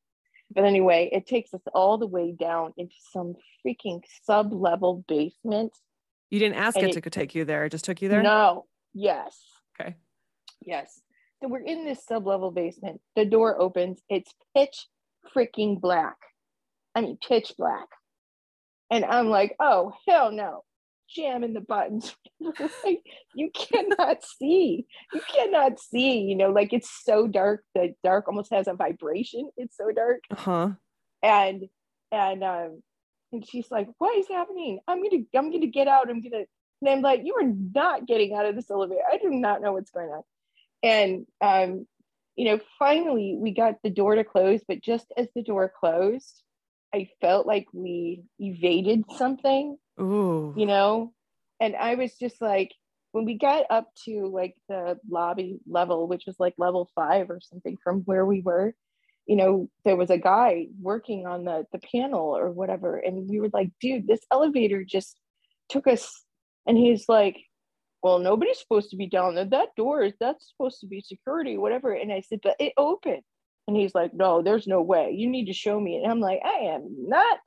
[0.54, 5.72] But anyway, it takes us all the way down into some freaking sub level basement
[6.32, 8.22] you didn't ask it, it to take you there; it just took you there.
[8.22, 8.64] No.
[8.94, 9.38] Yes.
[9.78, 9.96] Okay.
[10.62, 10.98] Yes.
[11.42, 13.02] So we're in this sub-level basement.
[13.16, 14.00] The door opens.
[14.08, 14.86] It's pitch
[15.36, 16.16] freaking black.
[16.94, 17.88] I mean, pitch black.
[18.90, 20.64] And I'm like, oh hell no!
[21.14, 22.16] Jamming the buttons.
[23.34, 24.86] you cannot see.
[25.12, 26.20] You cannot see.
[26.20, 27.62] You know, like it's so dark.
[27.74, 29.50] The dark almost has a vibration.
[29.58, 30.20] It's so dark.
[30.30, 30.68] Uh huh.
[31.22, 31.64] And
[32.10, 32.82] and um,
[33.32, 34.80] and she's like, what is happening?
[34.86, 36.10] I'm gonna, I'm gonna get out.
[36.10, 36.44] I'm gonna,
[36.80, 39.02] and I'm like, you are not getting out of this elevator.
[39.10, 40.22] I do not know what's going on.
[40.82, 41.86] And, um,
[42.36, 46.42] you know, finally we got the door to close, but just as the door closed,
[46.94, 50.54] I felt like we evaded something, Ooh.
[50.56, 51.12] you know?
[51.60, 52.72] And I was just like,
[53.12, 57.40] when we got up to like the lobby level, which was like level five or
[57.40, 58.74] something from where we were,
[59.26, 63.40] you know, there was a guy working on the the panel or whatever, and we
[63.40, 65.16] were like, dude, this elevator just
[65.68, 66.24] took us,
[66.66, 67.36] and he's like,
[68.02, 69.44] well, nobody's supposed to be down there.
[69.44, 71.92] That door is that's supposed to be security, whatever.
[71.92, 73.22] And I said, but it opened.
[73.68, 75.12] And he's like, no, there's no way.
[75.16, 75.96] You need to show me.
[75.96, 77.38] And I'm like, I am not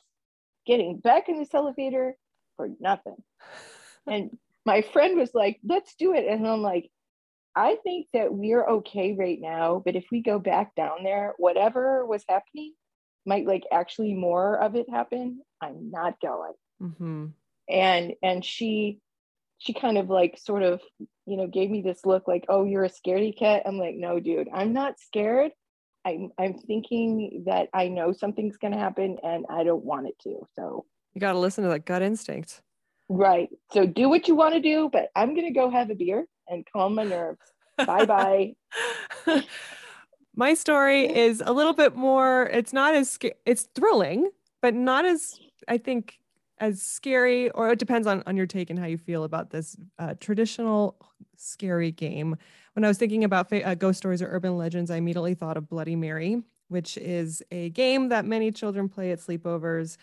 [0.66, 2.16] getting back in this elevator
[2.56, 3.18] for nothing.
[4.08, 4.32] and
[4.66, 6.26] my friend was like, let's do it.
[6.26, 6.90] And I'm like,
[7.56, 12.06] I think that we're okay right now, but if we go back down there, whatever
[12.06, 12.74] was happening
[13.26, 15.42] might like actually more of it happen.
[15.62, 16.54] I'm not going.
[16.82, 17.26] Mm-hmm.
[17.70, 19.00] And and she
[19.58, 20.82] she kind of like sort of
[21.26, 23.64] you know gave me this look like, oh, you're a scaredy cat.
[23.66, 25.52] I'm like, no, dude, I'm not scared.
[26.06, 30.46] I'm I'm thinking that I know something's gonna happen and I don't want it to.
[30.56, 32.62] So you gotta listen to that gut instinct.
[33.08, 33.50] Right.
[33.72, 36.66] So do what you want to do, but I'm gonna go have a beer and
[36.72, 37.40] calm my nerves.
[37.86, 38.56] bye bye.
[40.36, 42.50] my story is a little bit more.
[42.52, 44.30] It's not as it's thrilling,
[44.62, 46.20] but not as I think
[46.60, 47.50] as scary.
[47.52, 50.98] Or it depends on on your take and how you feel about this uh, traditional
[51.38, 52.36] scary game.
[52.74, 55.58] When I was thinking about fa- uh, ghost stories or urban legends, I immediately thought
[55.58, 56.42] of Bloody Mary.
[56.68, 59.98] which is a game that many children play at sleepovers.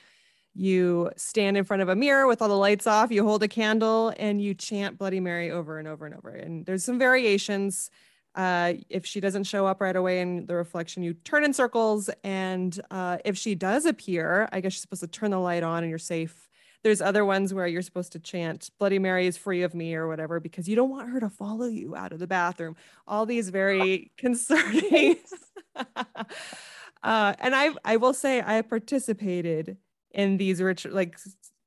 [0.55, 3.49] You stand in front of a mirror with all the lights off, you hold a
[3.49, 6.29] candle, and you chant Bloody Mary over and over and over.
[6.31, 7.91] And there's some variations.
[8.35, 12.11] Uh, if she doesn't show up right away in the reflection, you turn in circles.
[12.23, 15.83] And uh, if she does appear, I guess you're supposed to turn the light on
[15.83, 16.49] and you're safe.
[16.83, 20.09] There's other ones where you're supposed to chant Bloody Mary is free of me or
[20.09, 22.77] whatever because you don't want her to follow you out of the bathroom.
[23.07, 25.17] All these very concerning.
[25.77, 29.77] uh, and I, I will say, I participated
[30.15, 31.19] in these rich, like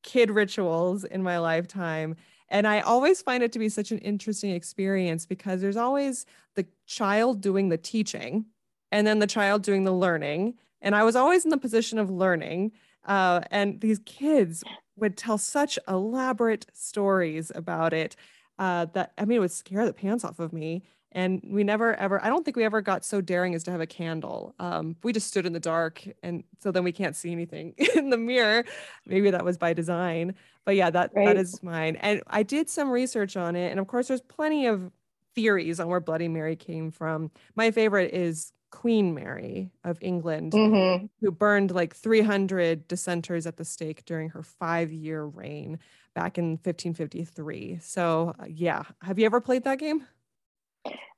[0.03, 2.15] kid rituals in my lifetime
[2.49, 6.65] and I always find it to be such an interesting experience because there's always the
[6.85, 8.45] child doing the teaching
[8.91, 10.55] and then the child doing the learning.
[10.81, 12.71] And I was always in the position of learning.
[13.03, 14.63] Uh, and these kids
[14.95, 18.15] would tell such elaborate stories about it
[18.59, 20.83] uh, that, I mean, it would scare the pants off of me.
[21.15, 23.81] And we never ever, I don't think we ever got so daring as to have
[23.81, 24.53] a candle.
[24.59, 26.05] Um, we just stood in the dark.
[26.21, 28.65] And so then we can't see anything in the mirror.
[29.07, 31.27] Maybe that was by design but yeah, that right.
[31.27, 31.95] that is mine.
[31.97, 34.91] And I did some research on it, and of course, there's plenty of
[35.35, 37.31] theories on where Bloody Mary came from.
[37.55, 41.05] My favorite is Queen Mary of England, mm-hmm.
[41.21, 45.79] who burned like 300 dissenters at the stake during her five-year reign
[46.13, 47.79] back in 1553.
[47.81, 50.05] So uh, yeah, have you ever played that game?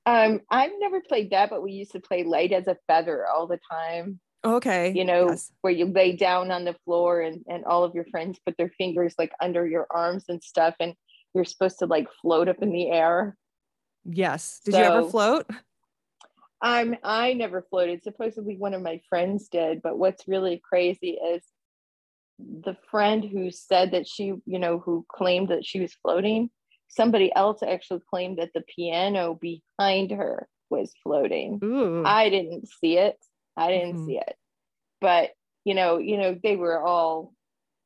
[0.08, 3.46] Um, I've never played that, but we used to play light as a feather all
[3.46, 4.22] the time.
[4.46, 4.94] Okay.
[4.96, 5.52] You know, yes.
[5.60, 8.72] where you lay down on the floor and, and all of your friends put their
[8.78, 10.94] fingers like under your arms and stuff, and
[11.36, 13.36] you're supposed to like float up in the air.
[14.06, 14.62] Yes.
[14.64, 15.46] Did so, you ever float?
[16.62, 18.02] Um, I never floated.
[18.02, 21.44] Supposedly one of my friends did, but what's really crazy is
[22.40, 26.50] the friend who said that she, you know, who claimed that she was floating,
[26.88, 31.60] somebody else actually claimed that the piano behind her was floating.
[31.64, 32.04] Ooh.
[32.06, 33.18] I didn't see it.
[33.56, 34.08] I didn't mm-hmm.
[34.08, 34.36] see it.
[35.00, 35.32] But,
[35.64, 37.34] you know, you know, they were all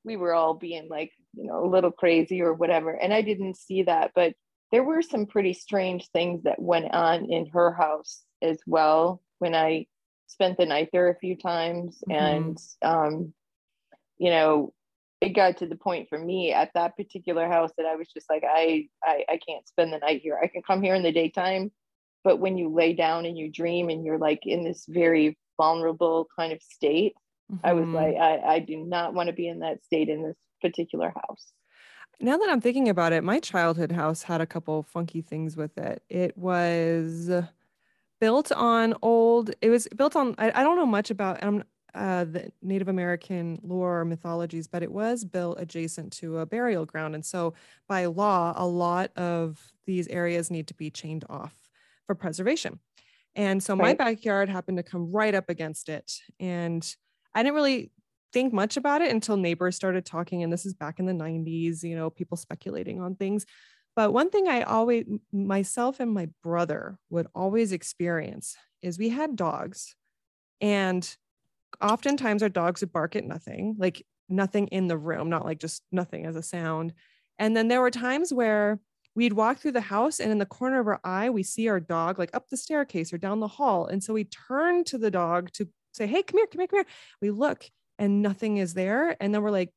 [0.04, 2.92] we were all being like, you know, a little crazy or whatever.
[2.92, 4.34] And I didn't see that, but
[4.72, 9.54] there were some pretty strange things that went on in her house as well when
[9.54, 9.86] I
[10.28, 12.26] spent the night there a few times mm-hmm.
[12.26, 13.34] and um
[14.18, 14.74] you know
[15.22, 18.30] it got to the point for me at that particular house that I was just
[18.30, 20.40] like I, I I can't spend the night here.
[20.42, 21.72] I can come here in the daytime,
[22.24, 26.28] but when you lay down and you dream and you're like in this very vulnerable
[26.36, 27.14] kind of state.
[27.52, 27.66] Mm-hmm.
[27.66, 27.96] I was mm-hmm.
[27.96, 31.52] like, I, I do not want to be in that state in this particular house.
[32.20, 35.78] Now that I'm thinking about it, my childhood house had a couple funky things with
[35.78, 36.04] it.
[36.10, 37.32] It was
[38.20, 42.26] built on old, it was built on, I, I don't know much about um, uh,
[42.26, 47.16] the Native American lore or mythologies, but it was built adjacent to a burial ground.
[47.16, 47.54] And so
[47.88, 51.56] by law, a lot of these areas need to be chained off
[52.06, 52.80] for preservation.
[53.36, 53.98] And so right.
[53.98, 56.12] my backyard happened to come right up against it.
[56.40, 56.84] And
[57.34, 57.92] I didn't really
[58.34, 60.44] think much about it until neighbors started talking.
[60.44, 63.46] And this is back in the 90s, you know, people speculating on things.
[63.96, 69.36] But one thing I always, myself and my brother would always experience is we had
[69.36, 69.96] dogs.
[70.62, 71.04] And
[71.82, 75.84] oftentimes our dogs would bark at nothing, like nothing in the room, not like just
[75.92, 76.94] nothing as a sound.
[77.38, 78.80] And then there were times where
[79.16, 81.80] we'd walk through the house and in the corner of our eye we see our
[81.80, 83.88] dog like up the staircase or down the hall.
[83.88, 86.80] And so we turn to the dog to say hey come here come here come
[86.80, 86.88] here.
[87.22, 89.18] We look and nothing is there.
[89.22, 89.72] And then we're like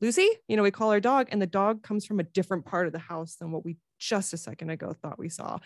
[0.00, 0.28] lucy?
[0.48, 2.92] You know we call our dog and the dog comes from a different part of
[2.92, 5.58] the house than what we just a second ago thought we saw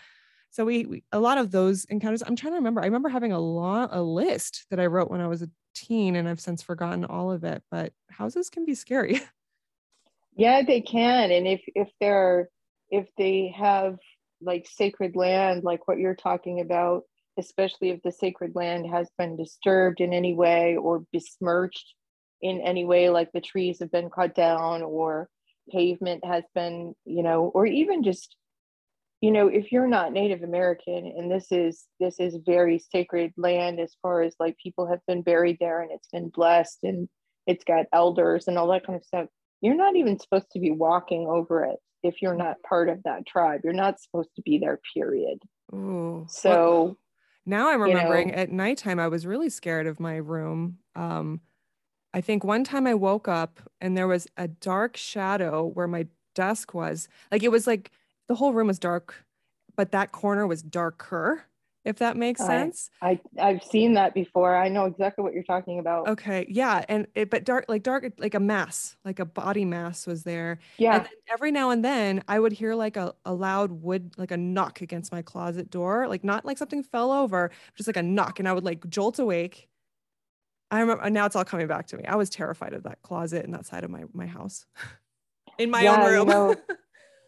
[0.51, 3.33] so we, we a lot of those encounters i'm trying to remember i remember having
[3.33, 6.63] a lot a list that i wrote when i was a teen and i've since
[6.63, 9.21] forgotten all of it but houses can be scary.
[10.37, 12.49] Yeah they can and if if they're
[12.91, 13.99] if they have
[14.41, 17.03] like sacred land, like what you're talking about,
[17.39, 21.95] especially if the sacred land has been disturbed in any way or besmirched
[22.43, 25.29] in any way, like the trees have been cut down or
[25.71, 28.37] pavement has been, you know, or even just,
[29.21, 33.79] you know, if you're not Native American and this is this is very sacred land
[33.79, 37.09] as far as like people have been buried there and it's been blessed and
[37.47, 39.27] it's got elders and all that kind of stuff,
[39.61, 43.27] you're not even supposed to be walking over it if you're not part of that
[43.27, 43.61] tribe.
[43.63, 45.39] You're not supposed to be there, period.
[45.75, 46.25] Ooh.
[46.29, 46.99] So well,
[47.45, 50.79] now I'm remembering you know, at nighttime, I was really scared of my room.
[50.95, 51.41] Um,
[52.15, 56.07] I think one time I woke up and there was a dark shadow where my
[56.35, 57.09] desk was.
[57.31, 57.91] Like it was like
[58.31, 59.27] the whole room was dark,
[59.77, 61.47] but that corner was darker
[61.85, 62.91] if that makes sense.
[63.03, 64.55] I, I've seen that before.
[64.55, 66.07] I know exactly what you're talking about.
[66.09, 70.07] Okay, yeah, and it, but dark like dark like a mass, like a body mass
[70.07, 70.61] was there.
[70.77, 70.99] Yeah.
[70.99, 74.37] And every now and then I would hear like a, a loud wood like a
[74.37, 78.39] knock against my closet door, like not like something fell over, just like a knock,
[78.39, 79.69] and I would like jolt awake
[80.71, 82.05] I remember now it's all coming back to me.
[82.05, 84.67] I was terrified of that closet in that side of my my house.
[85.59, 86.29] in my yeah, own room.
[86.29, 86.57] You know,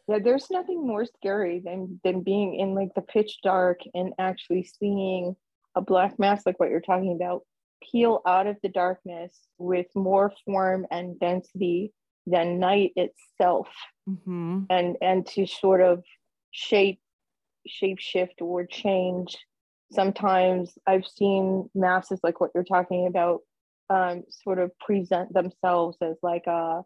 [0.08, 4.64] yeah, there's nothing more scary than than being in like the pitch dark and actually
[4.64, 5.36] seeing
[5.74, 7.42] a black mass like what you're talking about
[7.90, 11.92] peel out of the darkness with more form and density
[12.26, 13.68] than night itself
[14.08, 14.62] mm-hmm.
[14.70, 16.02] and and to sort of
[16.50, 17.00] shape
[17.66, 19.38] shape shift or change
[19.92, 23.40] sometimes i've seen masses like what you're talking about
[23.90, 26.82] um, sort of present themselves as like a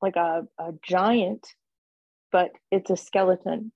[0.00, 1.46] like a, a giant
[2.34, 3.70] but it's a skeleton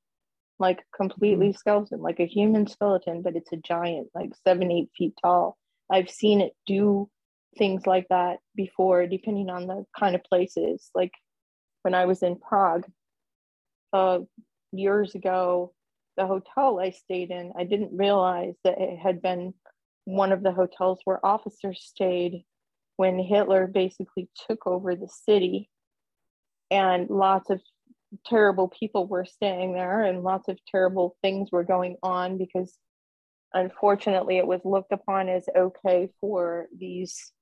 [0.59, 1.57] like completely mm-hmm.
[1.57, 5.57] skeleton like a human skeleton but it's a giant like seven eight feet tall.
[5.90, 7.09] I've seen it do
[7.57, 10.90] things like that before depending on the kind of places.
[10.94, 11.12] Like
[11.83, 12.87] when i was in prague
[13.92, 14.18] uh,
[14.73, 15.73] years ago
[16.16, 19.55] the hotel i stayed in i didn't realize that it had been
[20.05, 22.42] one of the hotels where officers stayed
[22.99, 25.71] when hitler basically took over the city.
[26.71, 27.62] And lots of
[28.27, 32.77] terrible people were staying there and lots of terrible things were going on because
[33.55, 37.33] unfortunately it was looked upon as okay for these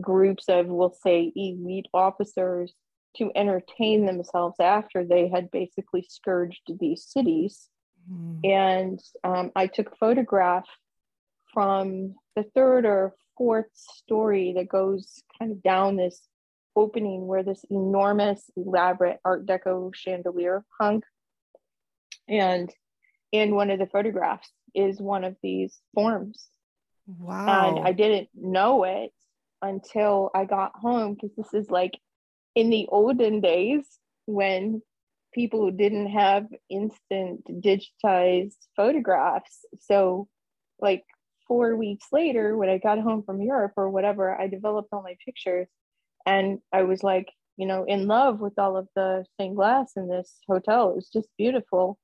[0.00, 2.72] groups of we'll say elite officers
[3.16, 7.68] to entertain themselves after they had basically scourged these cities
[8.10, 8.38] mm.
[8.44, 10.66] and um, i took a photograph
[11.52, 16.27] from the third or fourth story that goes kind of down this
[16.78, 21.02] opening where this enormous, elaborate Art Deco chandelier hung.
[22.28, 22.72] And
[23.32, 26.46] in one of the photographs is one of these forms.
[27.06, 27.76] Wow.
[27.76, 29.10] And I didn't know it
[29.60, 31.98] until I got home because this is like
[32.54, 33.84] in the olden days
[34.26, 34.82] when
[35.32, 39.64] people didn't have instant digitized photographs.
[39.80, 40.28] So,
[40.80, 41.04] like
[41.46, 45.16] four weeks later, when I got home from Europe or whatever, I developed all my
[45.24, 45.68] pictures
[46.28, 50.08] and I was like, you know, in love with all of the stained glass in
[50.08, 50.90] this hotel.
[50.90, 51.98] It was just beautiful.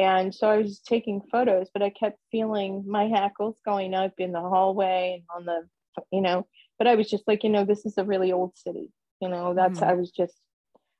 [0.00, 4.32] And so I was taking photos, but I kept feeling my hackles going up in
[4.32, 6.44] the hallway and on the, you know,
[6.76, 8.90] but I was just like, you know, this is a really old city.
[9.20, 9.90] You know, that's, mm-hmm.
[9.90, 10.34] I was just,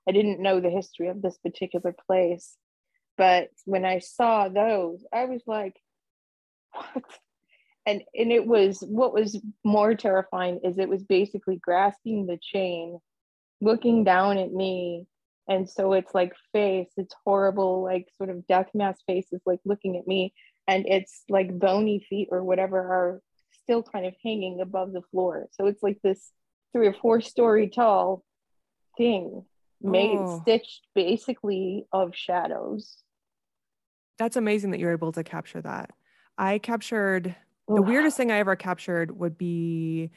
[0.08, 2.56] I didn't know the history of this particular place.
[3.18, 5.74] But when I saw those, I was like,
[6.72, 7.02] what?
[7.86, 12.98] And and it was what was more terrifying is it was basically grasping the chain
[13.60, 15.06] looking down at me
[15.48, 19.96] and so it's like face it's horrible like sort of death mask faces like looking
[19.96, 20.32] at me
[20.68, 23.22] and it's like bony feet or whatever are
[23.62, 25.48] still kind of hanging above the floor.
[25.52, 26.30] So it's like this
[26.72, 28.24] three or four story tall
[28.96, 29.44] thing
[29.80, 30.40] made oh.
[30.40, 32.98] stitched basically of shadows.
[34.18, 35.90] That's amazing that you're able to capture that.
[36.38, 37.34] I captured
[37.68, 40.10] the weirdest thing I ever captured would be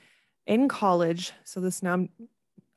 [0.46, 1.32] in college.
[1.44, 2.08] So this now,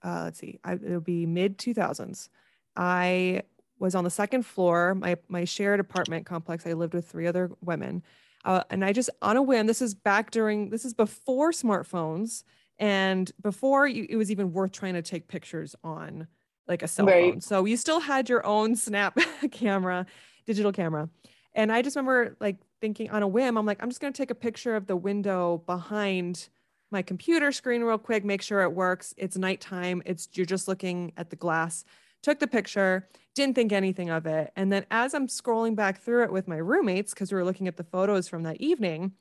[0.04, 2.28] uh, let's see, I, it'll be mid 2000s.
[2.76, 3.42] I
[3.78, 6.66] was on the second floor, my my shared apartment complex.
[6.66, 8.02] I lived with three other women,
[8.44, 9.66] uh, and I just on a whim.
[9.66, 10.70] This is back during.
[10.70, 12.42] This is before smartphones
[12.78, 16.26] and before you, it was even worth trying to take pictures on
[16.68, 17.32] like a cell right.
[17.32, 17.40] phone.
[17.40, 19.18] So you still had your own snap
[19.50, 20.06] camera,
[20.46, 21.08] digital camera.
[21.58, 24.16] And I just remember like thinking on a whim, I'm like, I'm just going to
[24.16, 26.48] take a picture of the window behind
[26.92, 29.12] my computer screen real quick, make sure it works.
[29.16, 30.00] It's nighttime.
[30.06, 31.84] It's you're just looking at the glass.
[32.22, 34.52] Took the picture, didn't think anything of it.
[34.54, 37.66] And then as I'm scrolling back through it with my roommates, because we were looking
[37.66, 39.14] at the photos from that evening,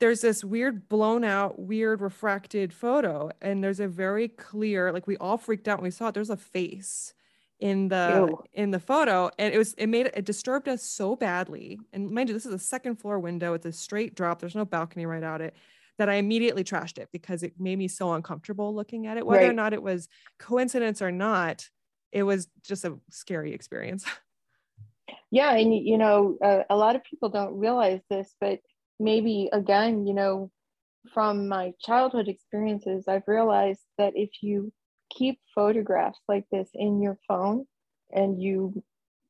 [0.00, 3.30] there's this weird blown out, weird refracted photo.
[3.42, 6.14] And there's a very clear, like we all freaked out when we saw it.
[6.14, 7.12] There's a face
[7.60, 8.44] in the Ew.
[8.52, 12.28] in the photo and it was it made it disturbed us so badly and mind
[12.28, 15.24] you this is a second floor window it's a straight drop there's no balcony right
[15.24, 15.54] out it
[15.98, 19.42] that i immediately trashed it because it made me so uncomfortable looking at it whether
[19.42, 19.50] right.
[19.50, 21.68] or not it was coincidence or not
[22.12, 24.04] it was just a scary experience
[25.32, 28.60] yeah and you know uh, a lot of people don't realize this but
[29.00, 30.48] maybe again you know
[31.12, 34.72] from my childhood experiences i've realized that if you
[35.10, 37.66] keep photographs like this in your phone
[38.12, 38.82] and you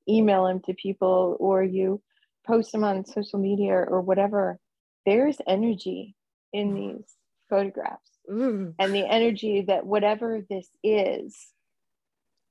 [0.09, 2.01] email them to people or you
[2.47, 4.59] post them on social media or whatever,
[5.05, 6.15] there's energy
[6.53, 7.05] in these
[7.51, 8.11] photographs.
[8.79, 11.37] And the energy that whatever this is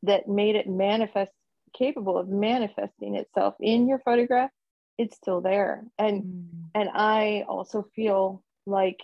[0.03, 1.31] that made it manifest,
[1.77, 4.51] capable of manifesting itself in your photograph,
[4.97, 5.83] it's still there.
[5.97, 6.45] And mm.
[6.73, 8.99] and I also feel like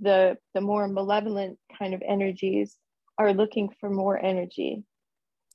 [0.00, 2.76] the the more malevolent kind of energies
[3.20, 4.82] are looking for more energy.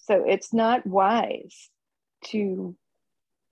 [0.04, 1.70] So it's not wise
[2.26, 2.76] to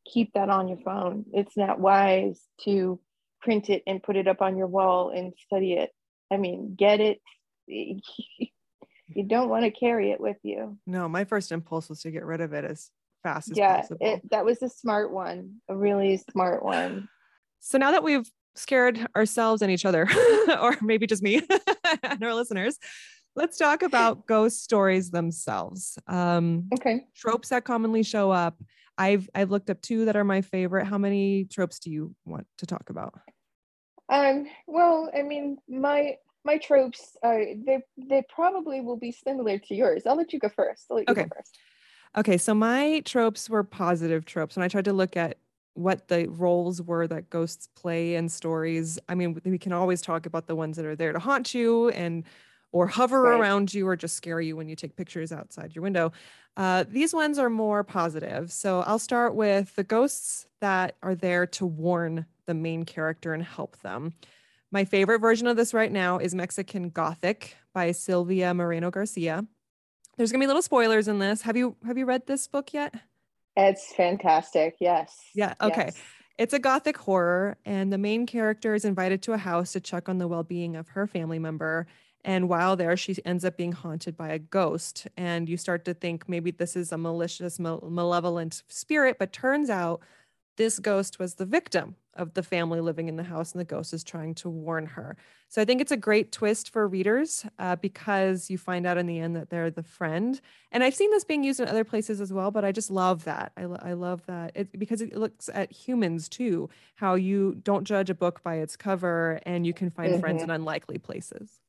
[0.06, 1.26] keep that on your phone.
[1.34, 3.00] It's not wise to
[3.42, 5.90] print it and put it up on your wall and study it.
[6.32, 7.22] I mean, get it.
[7.68, 10.78] you don't want to carry it with you.
[10.86, 12.92] No, my first impulse was to get rid of it as
[13.24, 13.98] fast as yeah, possible.
[14.00, 17.10] It, that was a smart one, a really smart one.
[17.62, 20.08] So now that we've scared ourselves and each other,
[20.62, 21.42] or maybe just me
[22.04, 22.78] and our listeners,
[23.36, 25.98] let's talk about ghost stories themselves.
[26.08, 27.06] Um, okay.
[27.16, 28.62] Tropes that commonly show up.
[28.98, 30.86] I've I've looked up two that are my favorite.
[30.86, 33.14] How many tropes do you want to talk about?
[34.10, 34.48] Um.
[34.68, 40.04] Well, I mean, my my tropes, uh, they they probably will be similar to yours.
[40.06, 40.86] I'll let you go first.
[40.90, 41.24] I'll let you okay.
[41.24, 41.58] go first.
[42.16, 42.38] Okay.
[42.38, 45.38] So my tropes were positive tropes, and I tried to look at
[45.76, 49.00] what the roles were that ghosts play in stories.
[49.10, 51.90] I mean, we can always talk about the ones that are there to haunt you
[51.90, 52.26] and
[52.74, 53.40] or hover right.
[53.40, 56.12] around you or just scare you when you take pictures outside your window.
[56.58, 58.52] Uh, these ones are more positive.
[58.52, 63.44] So I'll start with the ghosts that are there to warn the main character and
[63.44, 64.14] help them.
[64.72, 69.46] My favorite version of this right now is Mexican Gothic by Silvia Moreno Garcia.
[70.18, 71.44] There's gonna be little spoilers in this.
[71.44, 72.94] Have you have you read this book yet?
[73.56, 74.78] It's fantastic.
[74.80, 75.16] Yes.
[75.36, 75.54] Yeah.
[75.62, 75.86] Okay.
[75.86, 76.02] Yes.
[76.40, 80.10] It's a gothic horror, and the main character is invited to a house to check
[80.10, 81.86] on the well being of her family member.
[82.24, 85.08] And while there, she ends up being haunted by a ghost.
[85.18, 90.02] And you start to think maybe this is a malicious, malevolent spirit, but turns out
[90.56, 93.92] this ghost was the victim of the family living in the house, and the ghost
[93.92, 95.18] is trying to warn her.
[95.50, 99.08] So I think it's a great twist for readers uh, because you find out in
[99.08, 100.40] the end that they're the friend.
[100.72, 103.24] And I've seen this being used in other places as well, but I just love
[103.24, 103.52] that.
[103.58, 107.84] I, lo- I love that it, because it looks at humans too, how you don't
[107.84, 110.22] judge a book by its cover and you can find mm-hmm.
[110.22, 111.63] friends in unlikely places.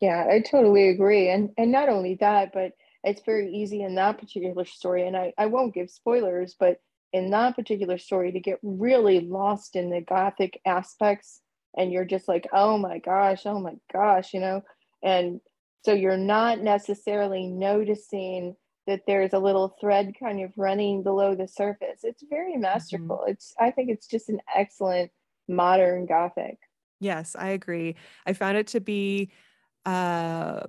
[0.00, 1.30] Yeah, I totally agree.
[1.30, 2.72] And and not only that, but
[3.02, 5.06] it's very easy in that particular story.
[5.06, 6.78] And I, I won't give spoilers, but
[7.14, 11.40] in that particular story to get really lost in the gothic aspects
[11.76, 14.62] and you're just like oh my gosh oh my gosh you know
[15.02, 15.40] and
[15.84, 21.46] so you're not necessarily noticing that there's a little thread kind of running below the
[21.46, 22.62] surface it's very mm-hmm.
[22.62, 23.30] masterful mm-hmm.
[23.30, 25.10] it's i think it's just an excellent
[25.48, 26.58] modern gothic
[26.98, 27.94] yes i agree
[28.26, 29.30] i found it to be
[29.86, 30.60] uh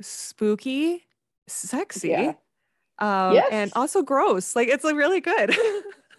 [0.00, 1.04] spooky
[1.48, 2.32] sexy yeah
[2.98, 3.48] um, yes.
[3.50, 4.56] and also gross.
[4.56, 5.54] Like it's like really good.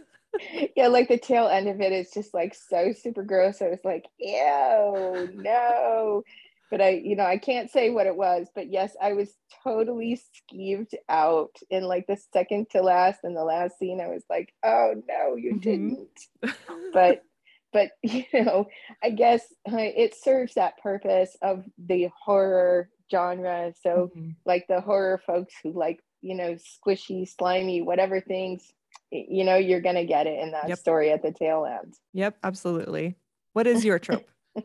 [0.75, 3.61] yeah, like the tail end of it is just like so super gross.
[3.61, 6.23] I was like, ew, no.
[6.69, 9.29] But I, you know, I can't say what it was, but yes, I was
[9.63, 10.19] totally
[10.51, 14.01] skeeved out in like the second to last and the last scene.
[14.01, 15.59] I was like, oh no, you mm-hmm.
[15.59, 16.19] didn't.
[16.93, 17.23] but
[17.73, 18.67] but you know,
[19.03, 19.41] I guess
[19.71, 23.73] uh, it serves that purpose of the horror genre.
[23.81, 24.31] So mm-hmm.
[24.45, 28.73] like the horror folks who like you know, squishy, slimy, whatever things,
[29.11, 30.77] you know, you're going to get it in that yep.
[30.77, 31.93] story at the tail end.
[32.13, 33.15] Yep, absolutely.
[33.53, 34.27] What is your trope?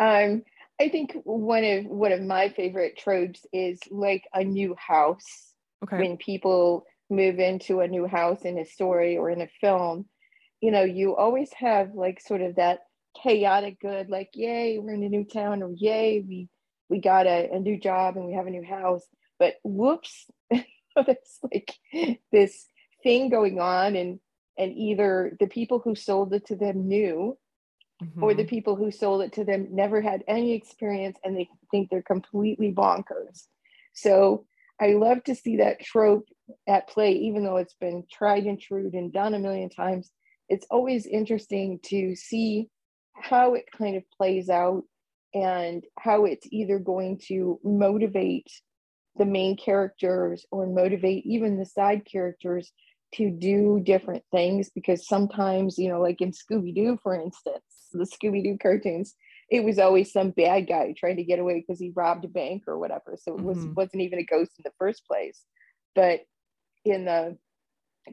[0.00, 0.42] um,
[0.80, 5.52] I think one of one of my favorite tropes is like a new house.
[5.84, 5.98] Okay.
[5.98, 10.06] When people move into a new house in a story or in a film,
[10.62, 12.84] you know, you always have like sort of that
[13.20, 16.48] chaotic good, like, yay, we're in a new town, or yay, we
[16.88, 19.02] we got a, a new job and we have a new house.
[19.38, 21.74] But whoops, it's like
[22.30, 22.66] this
[23.02, 24.20] thing going on and
[24.58, 27.36] and either the people who sold it to them knew
[28.02, 28.22] mm-hmm.
[28.22, 28.50] or the mm-hmm.
[28.50, 32.70] people who sold it to them never had any experience and they think they're completely
[32.72, 33.46] bonkers
[33.94, 34.44] so
[34.80, 36.28] i love to see that trope
[36.68, 40.10] at play even though it's been tried and true and done a million times
[40.52, 42.68] it's always interesting to see
[43.14, 44.82] how it kind of plays out
[45.32, 48.48] and how it's either going to motivate
[49.16, 52.70] the main characters or motivate even the side characters
[53.14, 54.70] to do different things.
[54.74, 59.14] Because sometimes you know like in scooby-doo for instance the scooby-doo cartoons
[59.48, 62.64] it was always some bad guy trying to get away because he robbed a bank
[62.66, 63.16] or whatever.
[63.18, 63.74] So it was mm-hmm.
[63.74, 65.44] wasn't even a ghost in the first place.
[65.94, 66.20] But
[66.84, 67.38] in the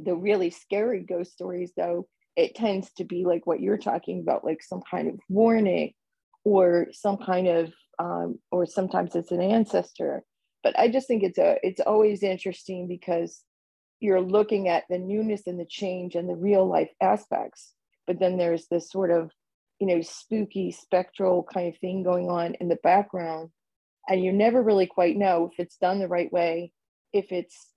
[0.06, 4.45] the really scary ghost stories though it tends to be like what you're talking about
[4.45, 5.93] like some kind of warning
[6.43, 10.23] or some kind of um, or sometimes it's an ancestor.
[10.63, 13.43] But I just think it's a it's always interesting because
[13.99, 17.73] you're looking at the newness and the change and the real life aspects,
[18.07, 19.32] but then there's this sort of
[19.80, 23.49] you know spooky spectral kind of thing going on in the background,
[24.07, 26.71] and you never really quite know if it's done the right way,
[27.13, 27.67] if it's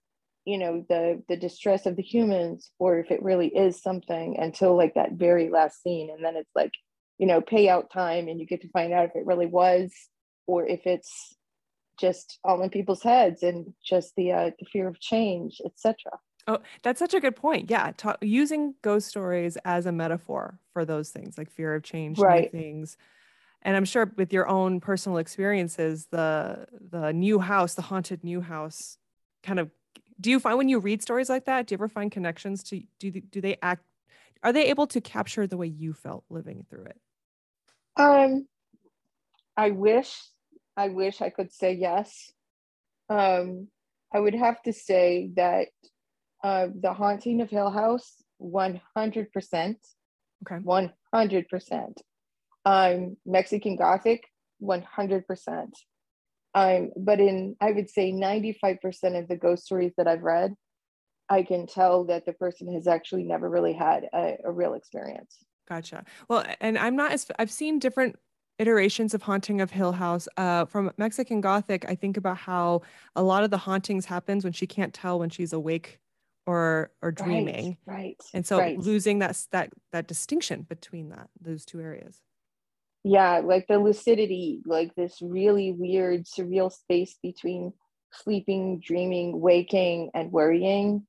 [0.44, 4.76] you know the the distress of the humans or if it really is something until
[4.76, 6.72] like that very last scene and then it's like
[7.18, 9.92] you know payout time and you get to find out if it really was
[10.46, 11.36] or if it's
[11.98, 15.96] just all in people's heads and just the uh, the fear of change, etc.
[16.48, 17.70] Oh, that's such a good point.
[17.70, 22.18] Yeah, ta- using ghost stories as a metaphor for those things like fear of change,
[22.18, 22.50] right.
[22.50, 22.96] things.
[23.62, 28.40] and I'm sure with your own personal experiences, the the new house, the haunted new
[28.40, 28.98] house,
[29.42, 29.70] kind of.
[30.22, 32.82] Do you find when you read stories like that, do you ever find connections to
[32.98, 33.84] do do they act?
[34.42, 37.00] Are they able to capture the way you felt living through it?
[37.96, 38.46] Um,
[39.56, 40.18] I wish,
[40.76, 42.32] I wish I could say yes.
[43.10, 43.68] Um,
[44.12, 45.68] I would have to say that
[46.42, 49.78] uh, the haunting of Hill House, one hundred percent.
[50.46, 50.62] Okay.
[50.62, 52.00] One hundred percent
[52.64, 54.28] um, Mexican Gothic,
[54.62, 55.68] 100%.
[56.54, 60.54] Um, but in, I would say 95% of the ghost stories that I've read,
[61.28, 65.38] I can tell that the person has actually never really had a, a real experience.
[65.68, 66.04] Gotcha.
[66.28, 68.16] Well, and I'm not as, I've seen different
[68.58, 72.82] iterations of haunting of hill house uh, from mexican gothic i think about how
[73.16, 75.98] a lot of the hauntings happens when she can't tell when she's awake
[76.46, 78.78] or or dreaming right, right and so right.
[78.78, 82.20] losing that that that distinction between that those two areas
[83.04, 87.72] yeah like the lucidity like this really weird surreal space between
[88.12, 91.04] sleeping dreaming waking and worrying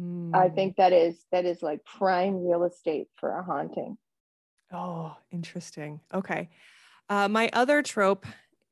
[0.00, 0.34] mm.
[0.34, 0.54] i hmm.
[0.54, 3.96] think that is that is like prime real estate for a haunting
[4.72, 6.48] oh interesting okay
[7.10, 8.26] uh, my other trope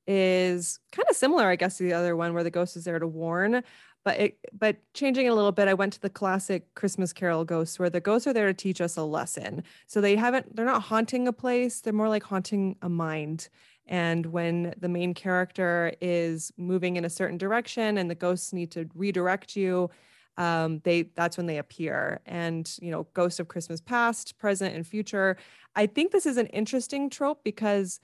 [0.07, 2.99] is kind of similar i guess to the other one where the ghost is there
[2.99, 3.63] to warn
[4.05, 7.79] but it but changing a little bit i went to the classic christmas carol ghosts
[7.79, 9.63] where the ghosts are there to teach us a lesson.
[9.87, 13.49] So they haven't they're not haunting a place they're more like haunting a mind.
[13.87, 18.71] And when the main character is moving in a certain direction and the ghosts need
[18.73, 19.91] to redirect you
[20.39, 22.21] um, they that's when they appear.
[22.27, 25.37] And you know ghosts of christmas past present and future.
[25.75, 28.01] I think this is an interesting trope because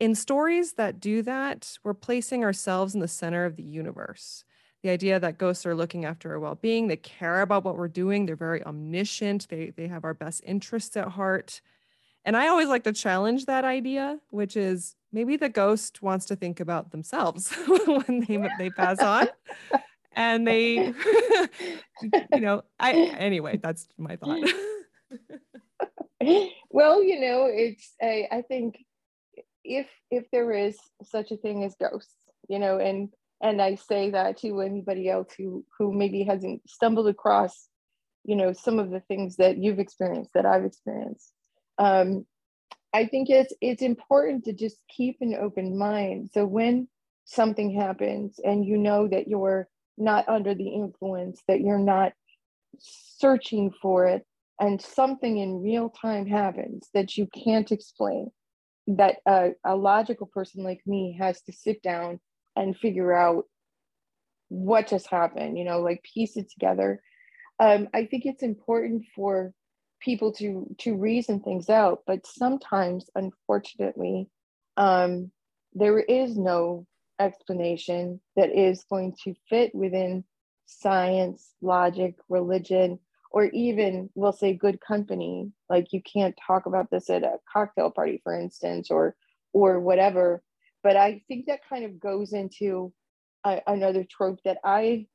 [0.00, 4.44] in stories that do that we're placing ourselves in the center of the universe
[4.82, 8.26] the idea that ghosts are looking after our well-being they care about what we're doing
[8.26, 11.60] they're very omniscient they they have our best interests at heart.
[12.24, 16.36] And i always like to challenge that idea which is maybe the ghost wants to
[16.36, 19.28] think about themselves when they they pass on.
[20.14, 20.92] And they
[22.32, 24.48] you know i anyway that's my thought.
[26.70, 28.78] Well you know it's I, I think
[29.64, 32.14] if if there is such a thing as ghosts
[32.48, 33.08] you know and
[33.42, 37.68] and i say that to anybody else who who maybe hasn't stumbled across
[38.24, 41.32] you know some of the things that you've experienced that i've experienced.
[41.78, 42.26] Um,
[42.92, 46.30] i think it's it's important to just keep an open mind.
[46.32, 46.88] So when
[47.24, 49.68] something happens and you know that you're
[49.98, 52.12] not under the influence that you're not
[52.78, 54.26] searching for it
[54.58, 58.30] and something in real time happens that you can't explain
[58.86, 62.18] that a, a logical person like me has to sit down
[62.56, 63.44] and figure out
[64.48, 67.02] what just happened, you know, like piece it together.
[67.58, 69.52] Um, I think it's important for
[70.00, 74.28] people to to reason things out, but sometimes, unfortunately,
[74.76, 75.30] um,
[75.72, 76.86] there is no
[77.18, 80.24] explanation that is going to fit within
[80.66, 82.98] science, logic, religion,
[83.30, 85.50] or even we'll say good company.
[85.70, 89.16] Like you can't talk about this at a cocktail party, for instance, or
[89.52, 90.42] or whatever
[90.82, 92.92] but I think that kind of goes into
[93.44, 95.06] uh, another trope that I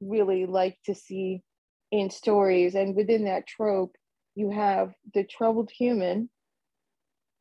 [0.00, 1.42] really like to see
[1.90, 2.74] in stories.
[2.74, 3.96] And within that trope,
[4.34, 6.28] you have the troubled human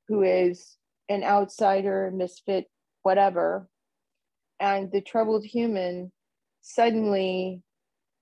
[0.07, 0.77] who is
[1.09, 2.69] an outsider, misfit,
[3.01, 3.67] whatever.
[4.59, 6.11] And the troubled human
[6.61, 7.61] suddenly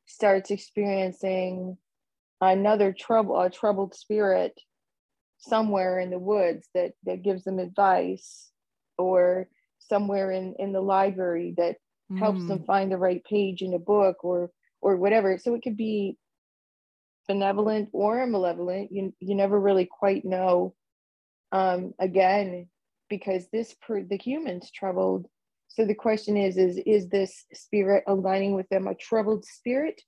[0.05, 1.77] starts experiencing
[2.39, 4.59] another trouble, a troubled spirit
[5.37, 8.50] somewhere in the woods that, that gives them advice
[8.97, 9.47] or
[9.79, 11.77] somewhere in in the library that
[12.11, 12.19] mm.
[12.19, 12.65] helps them mm.
[12.65, 16.17] find the right page in a book or or whatever so it could be
[17.27, 20.73] benevolent or malevolent you you never really quite know
[21.51, 22.67] um again
[23.09, 25.27] because this per the humans troubled
[25.67, 30.01] so the question is is is this spirit aligning with them a troubled spirit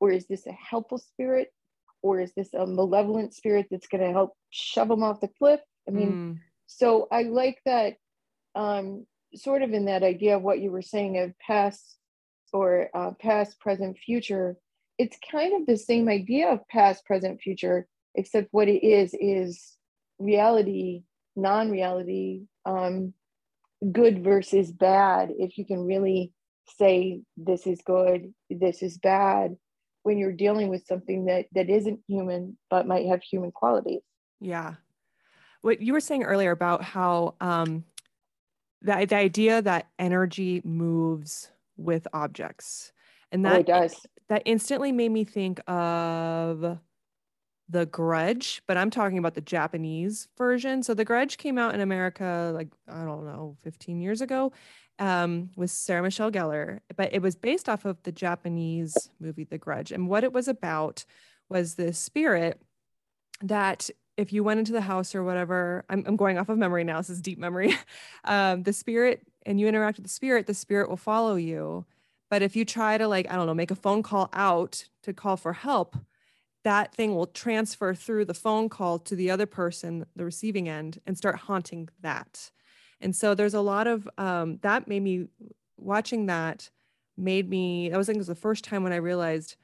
[0.00, 1.48] or is this a helpful spirit
[2.02, 5.60] or is this a malevolent spirit that's going to help shove them off the cliff
[5.88, 6.38] i mean mm.
[6.66, 7.94] so i like that
[8.58, 11.96] um, sort of in that idea of what you were saying of past
[12.52, 14.56] or uh, past, present, future,
[14.98, 17.86] it's kind of the same idea of past, present, future,
[18.16, 19.76] except what it is is
[20.18, 21.04] reality,
[21.36, 23.14] non reality, um,
[23.92, 25.30] good versus bad.
[25.38, 26.32] If you can really
[26.78, 29.56] say this is good, this is bad,
[30.02, 34.02] when you're dealing with something that that isn't human but might have human qualities.
[34.40, 34.74] Yeah.
[35.60, 37.84] What you were saying earlier about how um,
[38.82, 42.92] the, the idea that energy moves with objects
[43.32, 46.78] and that oh, does that instantly made me think of
[47.68, 50.82] The Grudge, but I'm talking about the Japanese version.
[50.82, 54.52] So The Grudge came out in America like I don't know, 15 years ago,
[54.98, 59.58] um, with Sarah Michelle Gellar, but it was based off of the Japanese movie The
[59.58, 59.92] Grudge.
[59.92, 61.04] And what it was about
[61.48, 62.60] was this spirit
[63.42, 63.88] that
[64.18, 66.98] if you went into the house or whatever, I'm, I'm going off of memory now.
[66.98, 67.74] This is deep memory.
[68.24, 71.86] Um, the spirit and you interact with the spirit, the spirit will follow you.
[72.28, 75.14] But if you try to like, I don't know, make a phone call out to
[75.14, 75.96] call for help,
[76.64, 81.00] that thing will transfer through the phone call to the other person, the receiving end,
[81.06, 82.50] and start haunting that.
[83.00, 85.28] And so there's a lot of um, that made me
[85.78, 86.68] watching that
[87.16, 89.56] made me, I was thinking it was the first time when I realized,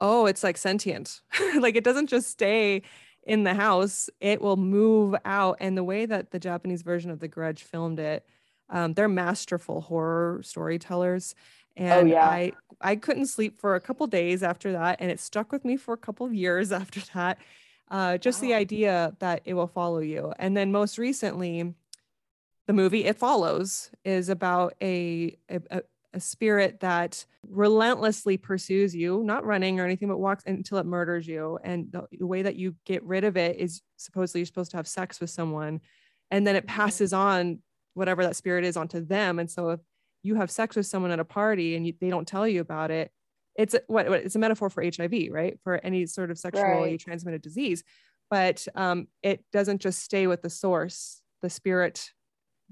[0.00, 1.22] oh, it's like sentient.
[1.60, 2.82] like it doesn't just stay
[3.24, 5.56] in the house, it will move out.
[5.60, 8.26] And the way that the Japanese version of The Grudge filmed it,
[8.68, 11.34] um, they're masterful horror storytellers.
[11.78, 12.26] Oh, and oh, yeah.
[12.26, 15.76] I I couldn't sleep for a couple days after that, and it stuck with me
[15.76, 17.38] for a couple of years after that.
[17.90, 18.48] Uh, just wow.
[18.48, 20.32] the idea that it will follow you.
[20.38, 21.74] And then most recently,
[22.66, 25.82] the movie It Follows is about a, a,
[26.14, 31.26] a spirit that relentlessly pursues you, not running or anything, but walks until it murders
[31.26, 31.58] you.
[31.64, 34.76] And the, the way that you get rid of it is supposedly you're supposed to
[34.76, 35.80] have sex with someone,
[36.30, 37.58] and then it passes on
[37.94, 39.38] whatever that spirit is onto them.
[39.38, 39.80] And so if
[40.22, 42.90] you have sex with someone at a party and you, they don't tell you about
[42.90, 43.10] it,
[43.54, 45.58] it's a, what, what, it's a metaphor for HIV, right?
[45.62, 47.00] For any sort of sexually right.
[47.00, 47.84] transmitted disease.
[48.30, 51.20] But um, it doesn't just stay with the source.
[51.42, 52.10] The spirit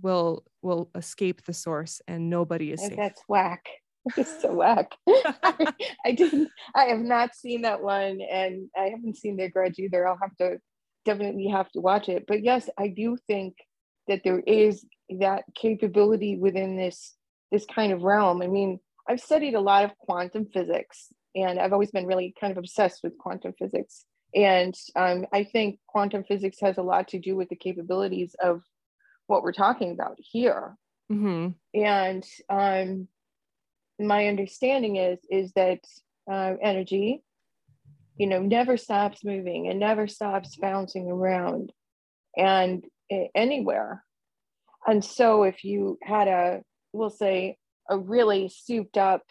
[0.03, 2.97] will will escape the source, and nobody is safe.
[2.97, 3.65] That's whack.
[4.17, 4.93] It's so whack.
[5.09, 5.75] I,
[6.07, 6.49] I didn't.
[6.75, 10.09] I have not seen that one, and I haven't seen The Grudge either.
[10.09, 10.59] I'll have to
[11.05, 12.25] definitely have to watch it.
[12.27, 13.57] But yes, I do think
[14.09, 14.87] that there is
[15.19, 17.15] that capability within this
[17.53, 18.43] this kind of realm.
[18.43, 22.53] I mean, I've studied a lot of quantum physics, and I've always been really kind
[22.53, 24.05] of obsessed with quantum physics.
[24.35, 28.63] And um, I think quantum physics has a lot to do with the capabilities of
[29.31, 30.77] what we're talking about here.
[31.11, 31.51] Mm-hmm.
[31.81, 33.09] And um,
[33.99, 35.81] my understanding is is that
[36.31, 37.23] uh, energy,
[38.17, 41.73] you know, never stops moving and never stops bouncing around,
[42.37, 44.05] and uh, anywhere.
[44.87, 46.63] And so, if you had a
[46.93, 47.57] we'll say,
[47.89, 49.23] a really souped up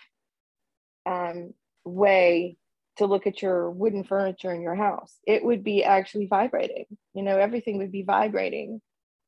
[1.06, 2.56] um, way
[2.97, 5.18] to look at your wooden furniture in your house.
[5.26, 6.86] It would be actually vibrating.
[7.14, 8.82] You know, everything would be vibrating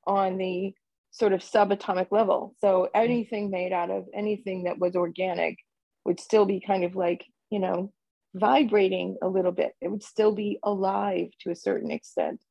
[0.05, 0.73] on the
[1.11, 2.55] sort of subatomic level.
[2.61, 5.57] So anything made out of anything that was organic
[6.05, 7.91] would still be kind of like, you know,
[8.33, 9.73] vibrating a little bit.
[9.81, 12.41] It would still be alive to a certain extent.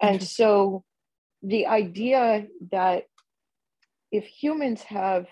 [0.00, 0.84] And so
[1.42, 3.04] the idea that
[4.10, 5.26] if humans have,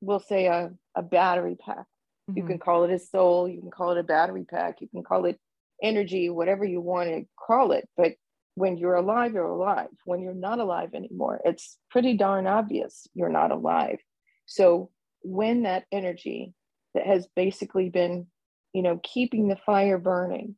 [0.00, 1.84] we'll say, a, a battery pack,
[2.30, 2.38] mm-hmm.
[2.38, 5.02] you can call it a soul, you can call it a battery pack, you can
[5.02, 5.38] call it
[5.82, 7.86] energy, whatever you want to call it.
[7.96, 8.14] But
[8.56, 9.88] when you're alive, you're alive.
[10.06, 13.98] When you're not alive anymore, it's pretty darn obvious you're not alive.
[14.46, 14.90] So
[15.22, 16.54] when that energy
[16.94, 18.26] that has basically been,
[18.72, 20.56] you know, keeping the fire burning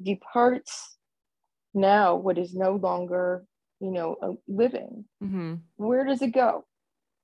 [0.00, 0.96] departs
[1.74, 3.44] now, what is no longer,
[3.80, 5.54] you know, living, mm-hmm.
[5.76, 6.66] where does it go?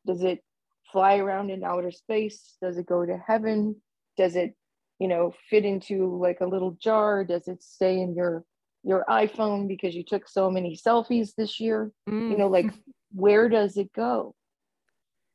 [0.07, 0.43] Does it
[0.91, 2.57] fly around in outer space?
[2.61, 3.77] Does it go to heaven?
[4.17, 4.55] Does it,
[4.99, 7.25] you know, fit into like a little jar?
[7.25, 8.45] Does it stay in your
[8.85, 11.91] your iPhone because you took so many selfies this year?
[12.09, 12.31] Mm.
[12.31, 12.73] You know, like
[13.13, 14.35] where does it go?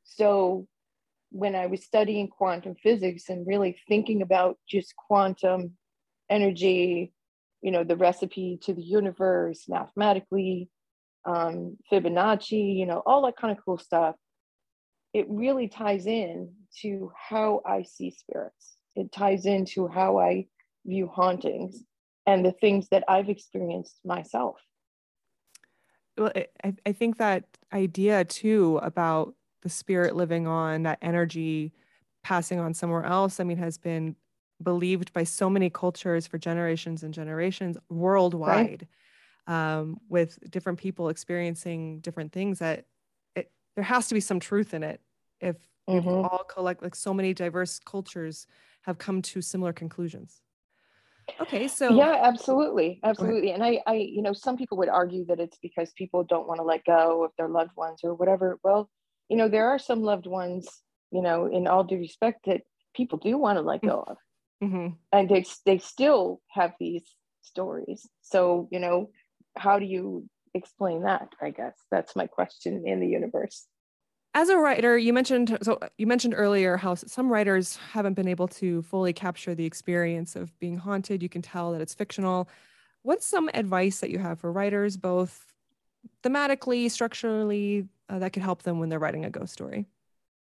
[0.03, 0.67] So
[1.31, 5.77] when I was studying quantum physics and really thinking about just quantum
[6.29, 7.13] energy,
[7.61, 10.69] you know, the recipe to the universe mathematically,
[11.25, 14.15] um, Fibonacci, you know, all that kind of cool stuff
[15.13, 18.77] it really ties in to how I see spirits.
[18.95, 20.45] It ties into how I
[20.85, 21.83] view hauntings
[22.29, 24.57] and the things that I've experienced myself.
[26.17, 26.31] Well,
[26.63, 31.73] I, I think that idea too about the spirit living on, that energy
[32.23, 34.15] passing on somewhere else, I mean, has been
[34.61, 38.87] believed by so many cultures for generations and generations worldwide,
[39.47, 39.77] right.
[39.77, 42.85] um, with different people experiencing different things that
[43.35, 45.01] it, there has to be some truth in it
[45.39, 45.55] if
[45.89, 45.97] mm-hmm.
[45.97, 48.45] if all collect like so many diverse cultures
[48.83, 50.41] have come to similar conclusions
[51.41, 55.39] okay so yeah absolutely absolutely and i i you know some people would argue that
[55.39, 58.89] it's because people don't want to let go of their loved ones or whatever well
[59.29, 60.67] you know there are some loved ones
[61.11, 62.61] you know in all due respect that
[62.95, 64.17] people do want to let go of.
[64.63, 64.87] mm-hmm.
[65.11, 67.03] and they, they still have these
[67.41, 69.09] stories so you know
[69.57, 71.75] how do you explain that i guess?
[71.91, 73.67] That's my question in the universe
[74.33, 78.47] as a writer you mentioned so you mentioned earlier how some writers haven't been able
[78.47, 82.47] to fully capture the experience of being haunted you can tell that it's fictional
[83.03, 85.45] what's some advice that you have for writers, both
[86.23, 89.85] thematically, structurally, uh, that could help them when they're writing a ghost story?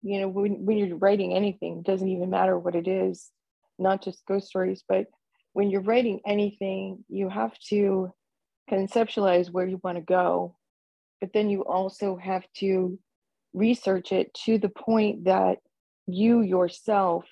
[0.01, 3.30] You know, when, when you're writing anything, it doesn't even matter what it is,
[3.78, 5.07] not just ghost stories, but
[5.53, 8.11] when you're writing anything, you have to
[8.70, 10.55] conceptualize where you want to go,
[11.20, 12.97] but then you also have to
[13.54, 15.58] research it to the point that
[16.08, 17.26] you yourself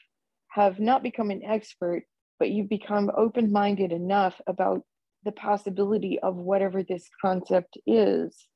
[0.50, 2.04] have not become an expert,
[2.40, 4.82] but you've become open minded enough about
[5.24, 8.48] the possibility of whatever this concept is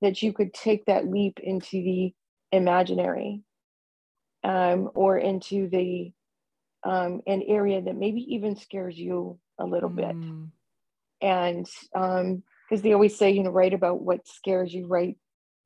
[0.00, 2.12] that you could take that leap into the
[2.50, 3.42] imaginary
[4.44, 6.12] um, or into the
[6.84, 9.96] um, an area that maybe even scares you a little mm.
[9.96, 10.16] bit
[11.22, 15.16] and um because they always say you know write about what scares you write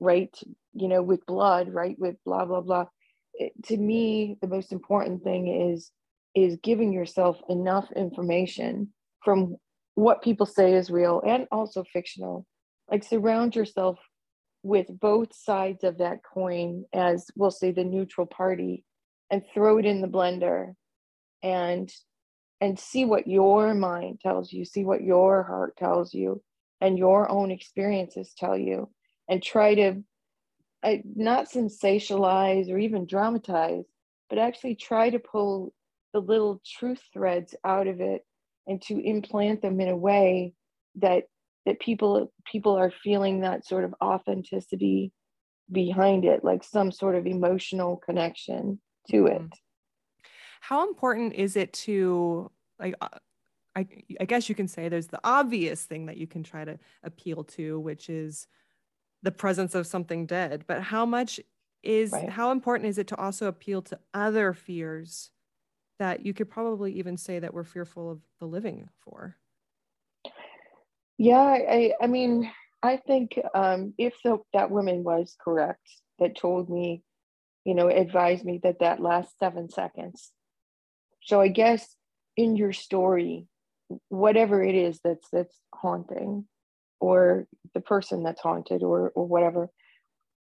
[0.00, 0.38] write
[0.74, 2.86] you know with blood right with blah blah blah.
[3.34, 5.90] It, to me the most important thing is
[6.34, 8.92] is giving yourself enough information
[9.24, 9.56] from
[9.94, 12.46] what people say is real and also fictional.
[12.90, 13.98] Like surround yourself
[14.62, 18.84] with both sides of that coin as we'll say the neutral party
[19.30, 20.74] and throw it in the blender
[21.42, 21.90] and
[22.60, 26.42] and see what your mind tells you, see what your heart tells you,
[26.80, 28.88] and your own experiences tell you,
[29.28, 30.02] and try to
[31.14, 33.84] not sensationalize or even dramatize,
[34.28, 35.72] but actually try to pull
[36.12, 38.22] the little truth threads out of it
[38.66, 40.54] and to implant them in a way
[40.96, 41.24] that
[41.66, 45.12] that people people are feeling that sort of authenticity
[45.70, 49.46] behind it like some sort of emotional connection to it mm-hmm.
[50.60, 52.50] How important is it to
[52.80, 53.08] like uh,
[53.76, 53.86] I,
[54.20, 57.44] I guess you can say there's the obvious thing that you can try to appeal
[57.44, 58.48] to, which is
[59.26, 60.64] the presence of something dead.
[60.66, 61.40] But how much
[61.82, 62.30] is right.
[62.30, 65.30] how important is it to also appeal to other fears
[65.98, 69.36] that you could probably even say that we're fearful of the living for?
[71.18, 72.50] Yeah, I, I mean,
[72.82, 77.02] I think um, if the, that woman was correct, that told me,
[77.64, 80.32] you know, advised me that that last seven seconds
[81.26, 81.96] so I guess
[82.36, 83.48] in your story,
[84.08, 86.46] whatever it is that's that's haunting,
[87.00, 89.68] or the person that's haunted, or or whatever,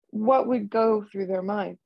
[0.10, 1.78] what would go through their mind?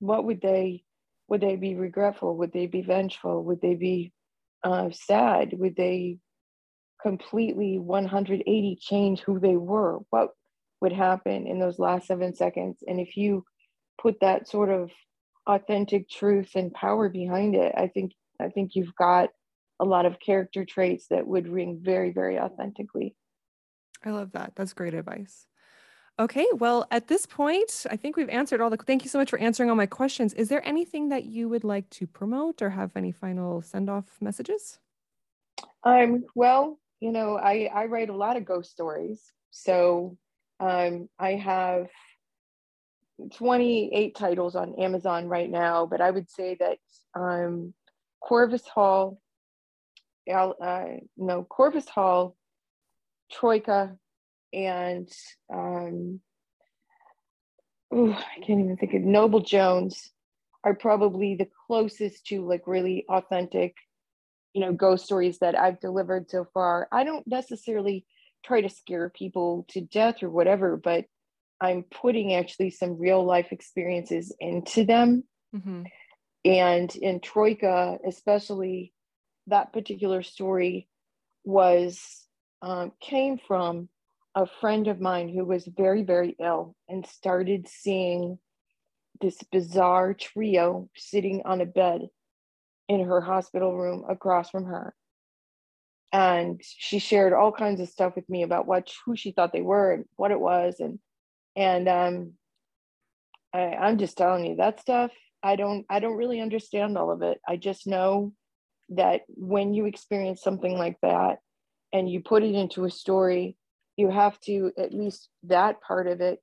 [0.00, 0.84] What would they
[1.28, 2.36] would they be regretful?
[2.38, 3.44] Would they be vengeful?
[3.44, 4.12] Would they be
[4.64, 5.52] uh, sad?
[5.54, 6.18] Would they
[7.00, 10.00] completely 180 change who they were?
[10.10, 10.30] What
[10.80, 12.78] would happen in those last seven seconds?
[12.86, 13.44] And if you
[14.00, 14.90] put that sort of
[15.46, 19.30] authentic truth and power behind it i think i think you've got
[19.80, 23.14] a lot of character traits that would ring very very authentically
[24.04, 24.52] i love that.
[24.54, 25.46] That's great advice.
[26.18, 29.30] Okay well at this point i think we've answered all the thank you so much
[29.30, 30.34] for answering all my questions.
[30.34, 34.04] Is there anything that you would like to promote or have any final send off
[34.20, 34.78] messages?
[35.84, 39.32] Um well you know i i write a lot of ghost stories.
[39.50, 40.18] So
[40.60, 41.88] um i have
[43.30, 46.78] 28 titles on Amazon right now, but I would say that
[47.14, 47.74] um,
[48.20, 49.20] Corvus Hall,
[50.30, 50.84] uh,
[51.16, 52.36] no, Corvus Hall,
[53.32, 53.96] Troika,
[54.52, 55.08] and
[55.52, 56.20] um,
[57.94, 60.10] ooh, I can't even think of Noble Jones
[60.64, 63.76] are probably the closest to like really authentic,
[64.54, 66.88] you know, ghost stories that I've delivered so far.
[66.92, 68.06] I don't necessarily
[68.44, 71.06] try to scare people to death or whatever, but
[71.60, 75.24] I'm putting actually some real life experiences into them.
[75.54, 75.82] Mm-hmm.
[76.44, 78.92] And in Troika, especially,
[79.46, 80.88] that particular story
[81.44, 82.26] was
[82.62, 83.88] um, came from
[84.34, 88.38] a friend of mine who was very, very ill and started seeing
[89.20, 92.08] this bizarre trio sitting on a bed
[92.88, 94.94] in her hospital room across from her.
[96.12, 99.62] And she shared all kinds of stuff with me about what who she thought they
[99.62, 100.98] were and what it was and
[101.56, 102.32] and um,
[103.52, 105.10] I, i'm just telling you that stuff
[105.42, 108.32] i don't i don't really understand all of it i just know
[108.90, 111.38] that when you experience something like that
[111.92, 113.56] and you put it into a story
[113.96, 116.40] you have to at least that part of it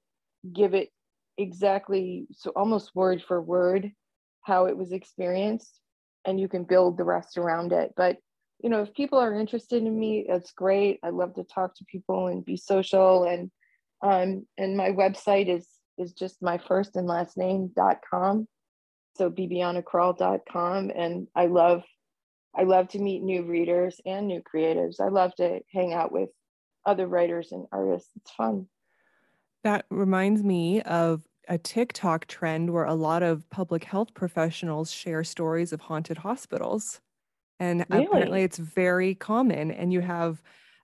[0.53, 0.89] give it
[1.37, 3.91] exactly so almost word for word
[4.43, 5.79] how it was experienced
[6.25, 8.17] and you can build the rest around it but
[8.61, 11.85] you know if people are interested in me that's great i love to talk to
[11.85, 13.49] people and be social and
[14.01, 18.47] um, and my website is is just my first and last name dot com.
[19.17, 20.91] So bibianakrall.com.
[20.95, 21.83] And I love
[22.55, 24.99] I love to meet new readers and new creatives.
[24.99, 26.29] I love to hang out with
[26.85, 28.09] other writers and artists.
[28.15, 28.67] It's fun.
[29.63, 35.23] That reminds me of a TikTok trend where a lot of public health professionals share
[35.23, 37.01] stories of haunted hospitals.
[37.59, 38.05] And really?
[38.05, 39.71] apparently it's very common.
[39.71, 40.41] And you have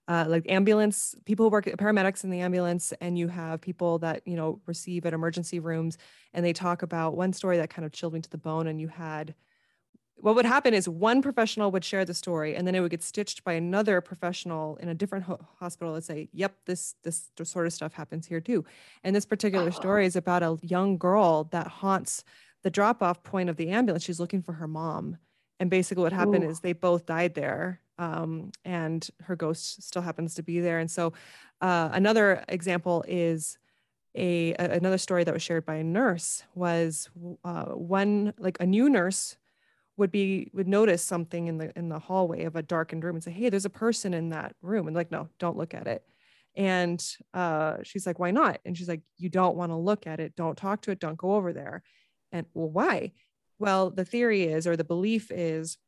[0.08, 4.22] uh, like ambulance people who work paramedics in the ambulance and you have people that
[4.24, 5.98] you know receive at emergency rooms
[6.32, 8.80] and they talk about one story that kind of chilled me to the bone and
[8.80, 9.34] you had
[10.18, 13.02] what would happen is one professional would share the story and then it would get
[13.02, 17.66] stitched by another professional in a different ho- hospital and say yep this this sort
[17.66, 18.64] of stuff happens here too.
[19.04, 22.24] And this particular story is about a young girl that haunts
[22.62, 24.04] the drop off point of the ambulance.
[24.04, 25.18] She's looking for her mom.
[25.60, 26.50] And basically what happened Ooh.
[26.50, 30.78] is they both died there um, and her ghost still happens to be there.
[30.78, 31.12] And so
[31.60, 33.58] uh, another example is
[34.14, 37.08] a, a, another story that was shared by a nurse was
[37.44, 39.36] uh, one like a new nurse
[39.96, 43.24] would be would notice something in the in the hallway of a darkened room and
[43.24, 44.86] say hey there's a person in that room.
[44.86, 46.02] And like no don't look at it.
[46.54, 47.02] And
[47.34, 48.60] uh, she's like why not?
[48.64, 50.36] And she's like you don't want to look at it.
[50.36, 51.00] Don't talk to it.
[51.00, 51.82] Don't go over there.
[52.32, 53.12] And well why?
[53.58, 55.78] Well the theory is or the belief is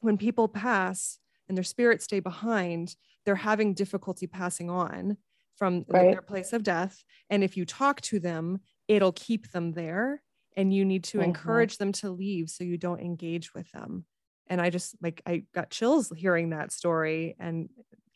[0.00, 1.18] when people pass
[1.48, 5.16] and their spirits stay behind they're having difficulty passing on
[5.56, 6.12] from right.
[6.12, 7.02] their place of death.
[7.30, 10.22] And if you talk to them it'll keep them there
[10.56, 11.28] and you need to mm-hmm.
[11.28, 14.04] encourage them to leave so you don't engage with them.
[14.48, 17.36] And i just like i got chills hearing that story.
[17.38, 17.68] And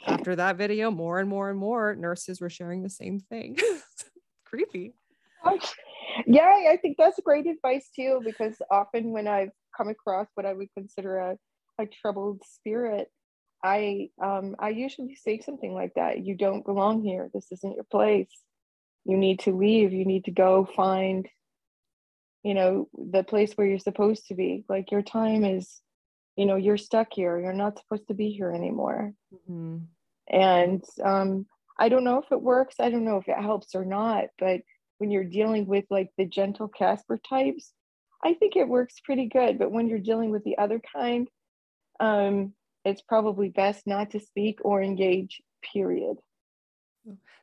[0.06, 3.58] after that video more and more and more nurses were sharing the same thing.
[4.44, 4.94] Creepy.
[6.26, 10.52] Yeah i think that's great advice too because often when i've come across what i
[10.52, 11.36] would consider a,
[11.78, 13.08] a troubled spirit
[13.64, 17.30] i um i usually say something like that you don't belong here.
[17.32, 18.30] This isn't your place.
[19.04, 19.92] You need to leave.
[19.92, 21.26] You need to go find
[22.42, 24.64] you know the place where you're supposed to be.
[24.68, 25.80] Like your time is
[26.36, 27.38] you know you're stuck here.
[27.38, 29.12] You're not supposed to be here anymore.
[29.34, 29.78] Mm-hmm.
[30.28, 31.46] and um
[31.78, 32.76] i don't know if it works.
[32.80, 34.26] I don't know if it helps or not.
[34.38, 34.60] But
[34.98, 37.72] when you're dealing with like the gentle casper types
[38.22, 39.58] i think it works pretty good.
[39.58, 41.28] But when you're dealing with the other kind
[42.00, 46.16] um it's probably best not to speak or engage period.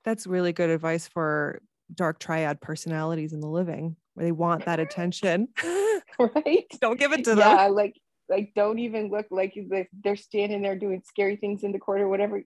[0.04, 1.62] That's really good advice for
[1.93, 5.47] dark triad personalities in the living where they want that attention.
[6.20, 6.65] right?
[6.82, 7.39] don't give it to them.
[7.39, 7.95] Yeah, like
[8.30, 9.55] like don't even look like
[10.03, 12.41] they're standing there doing scary things in the corner, whatever.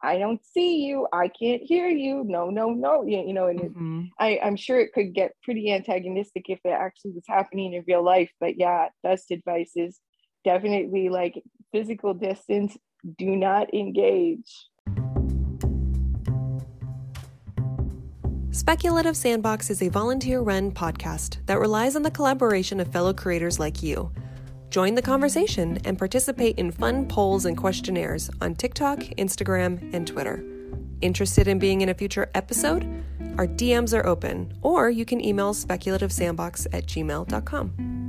[0.00, 1.08] I don't see you.
[1.12, 2.22] I can't hear you.
[2.24, 3.04] No, no, no.
[3.04, 4.00] You, you know, and mm-hmm.
[4.00, 7.84] it, I, I'm sure it could get pretty antagonistic if it actually was happening in
[7.88, 8.30] real life.
[8.38, 9.98] But yeah, best advice is
[10.44, 11.42] definitely like
[11.72, 12.76] physical distance.
[13.18, 14.68] Do not engage.
[18.50, 23.60] Speculative Sandbox is a volunteer run podcast that relies on the collaboration of fellow creators
[23.60, 24.10] like you.
[24.70, 30.42] Join the conversation and participate in fun polls and questionnaires on TikTok, Instagram, and Twitter.
[31.02, 32.84] Interested in being in a future episode?
[33.36, 38.07] Our DMs are open, or you can email speculativesandbox at gmail.com.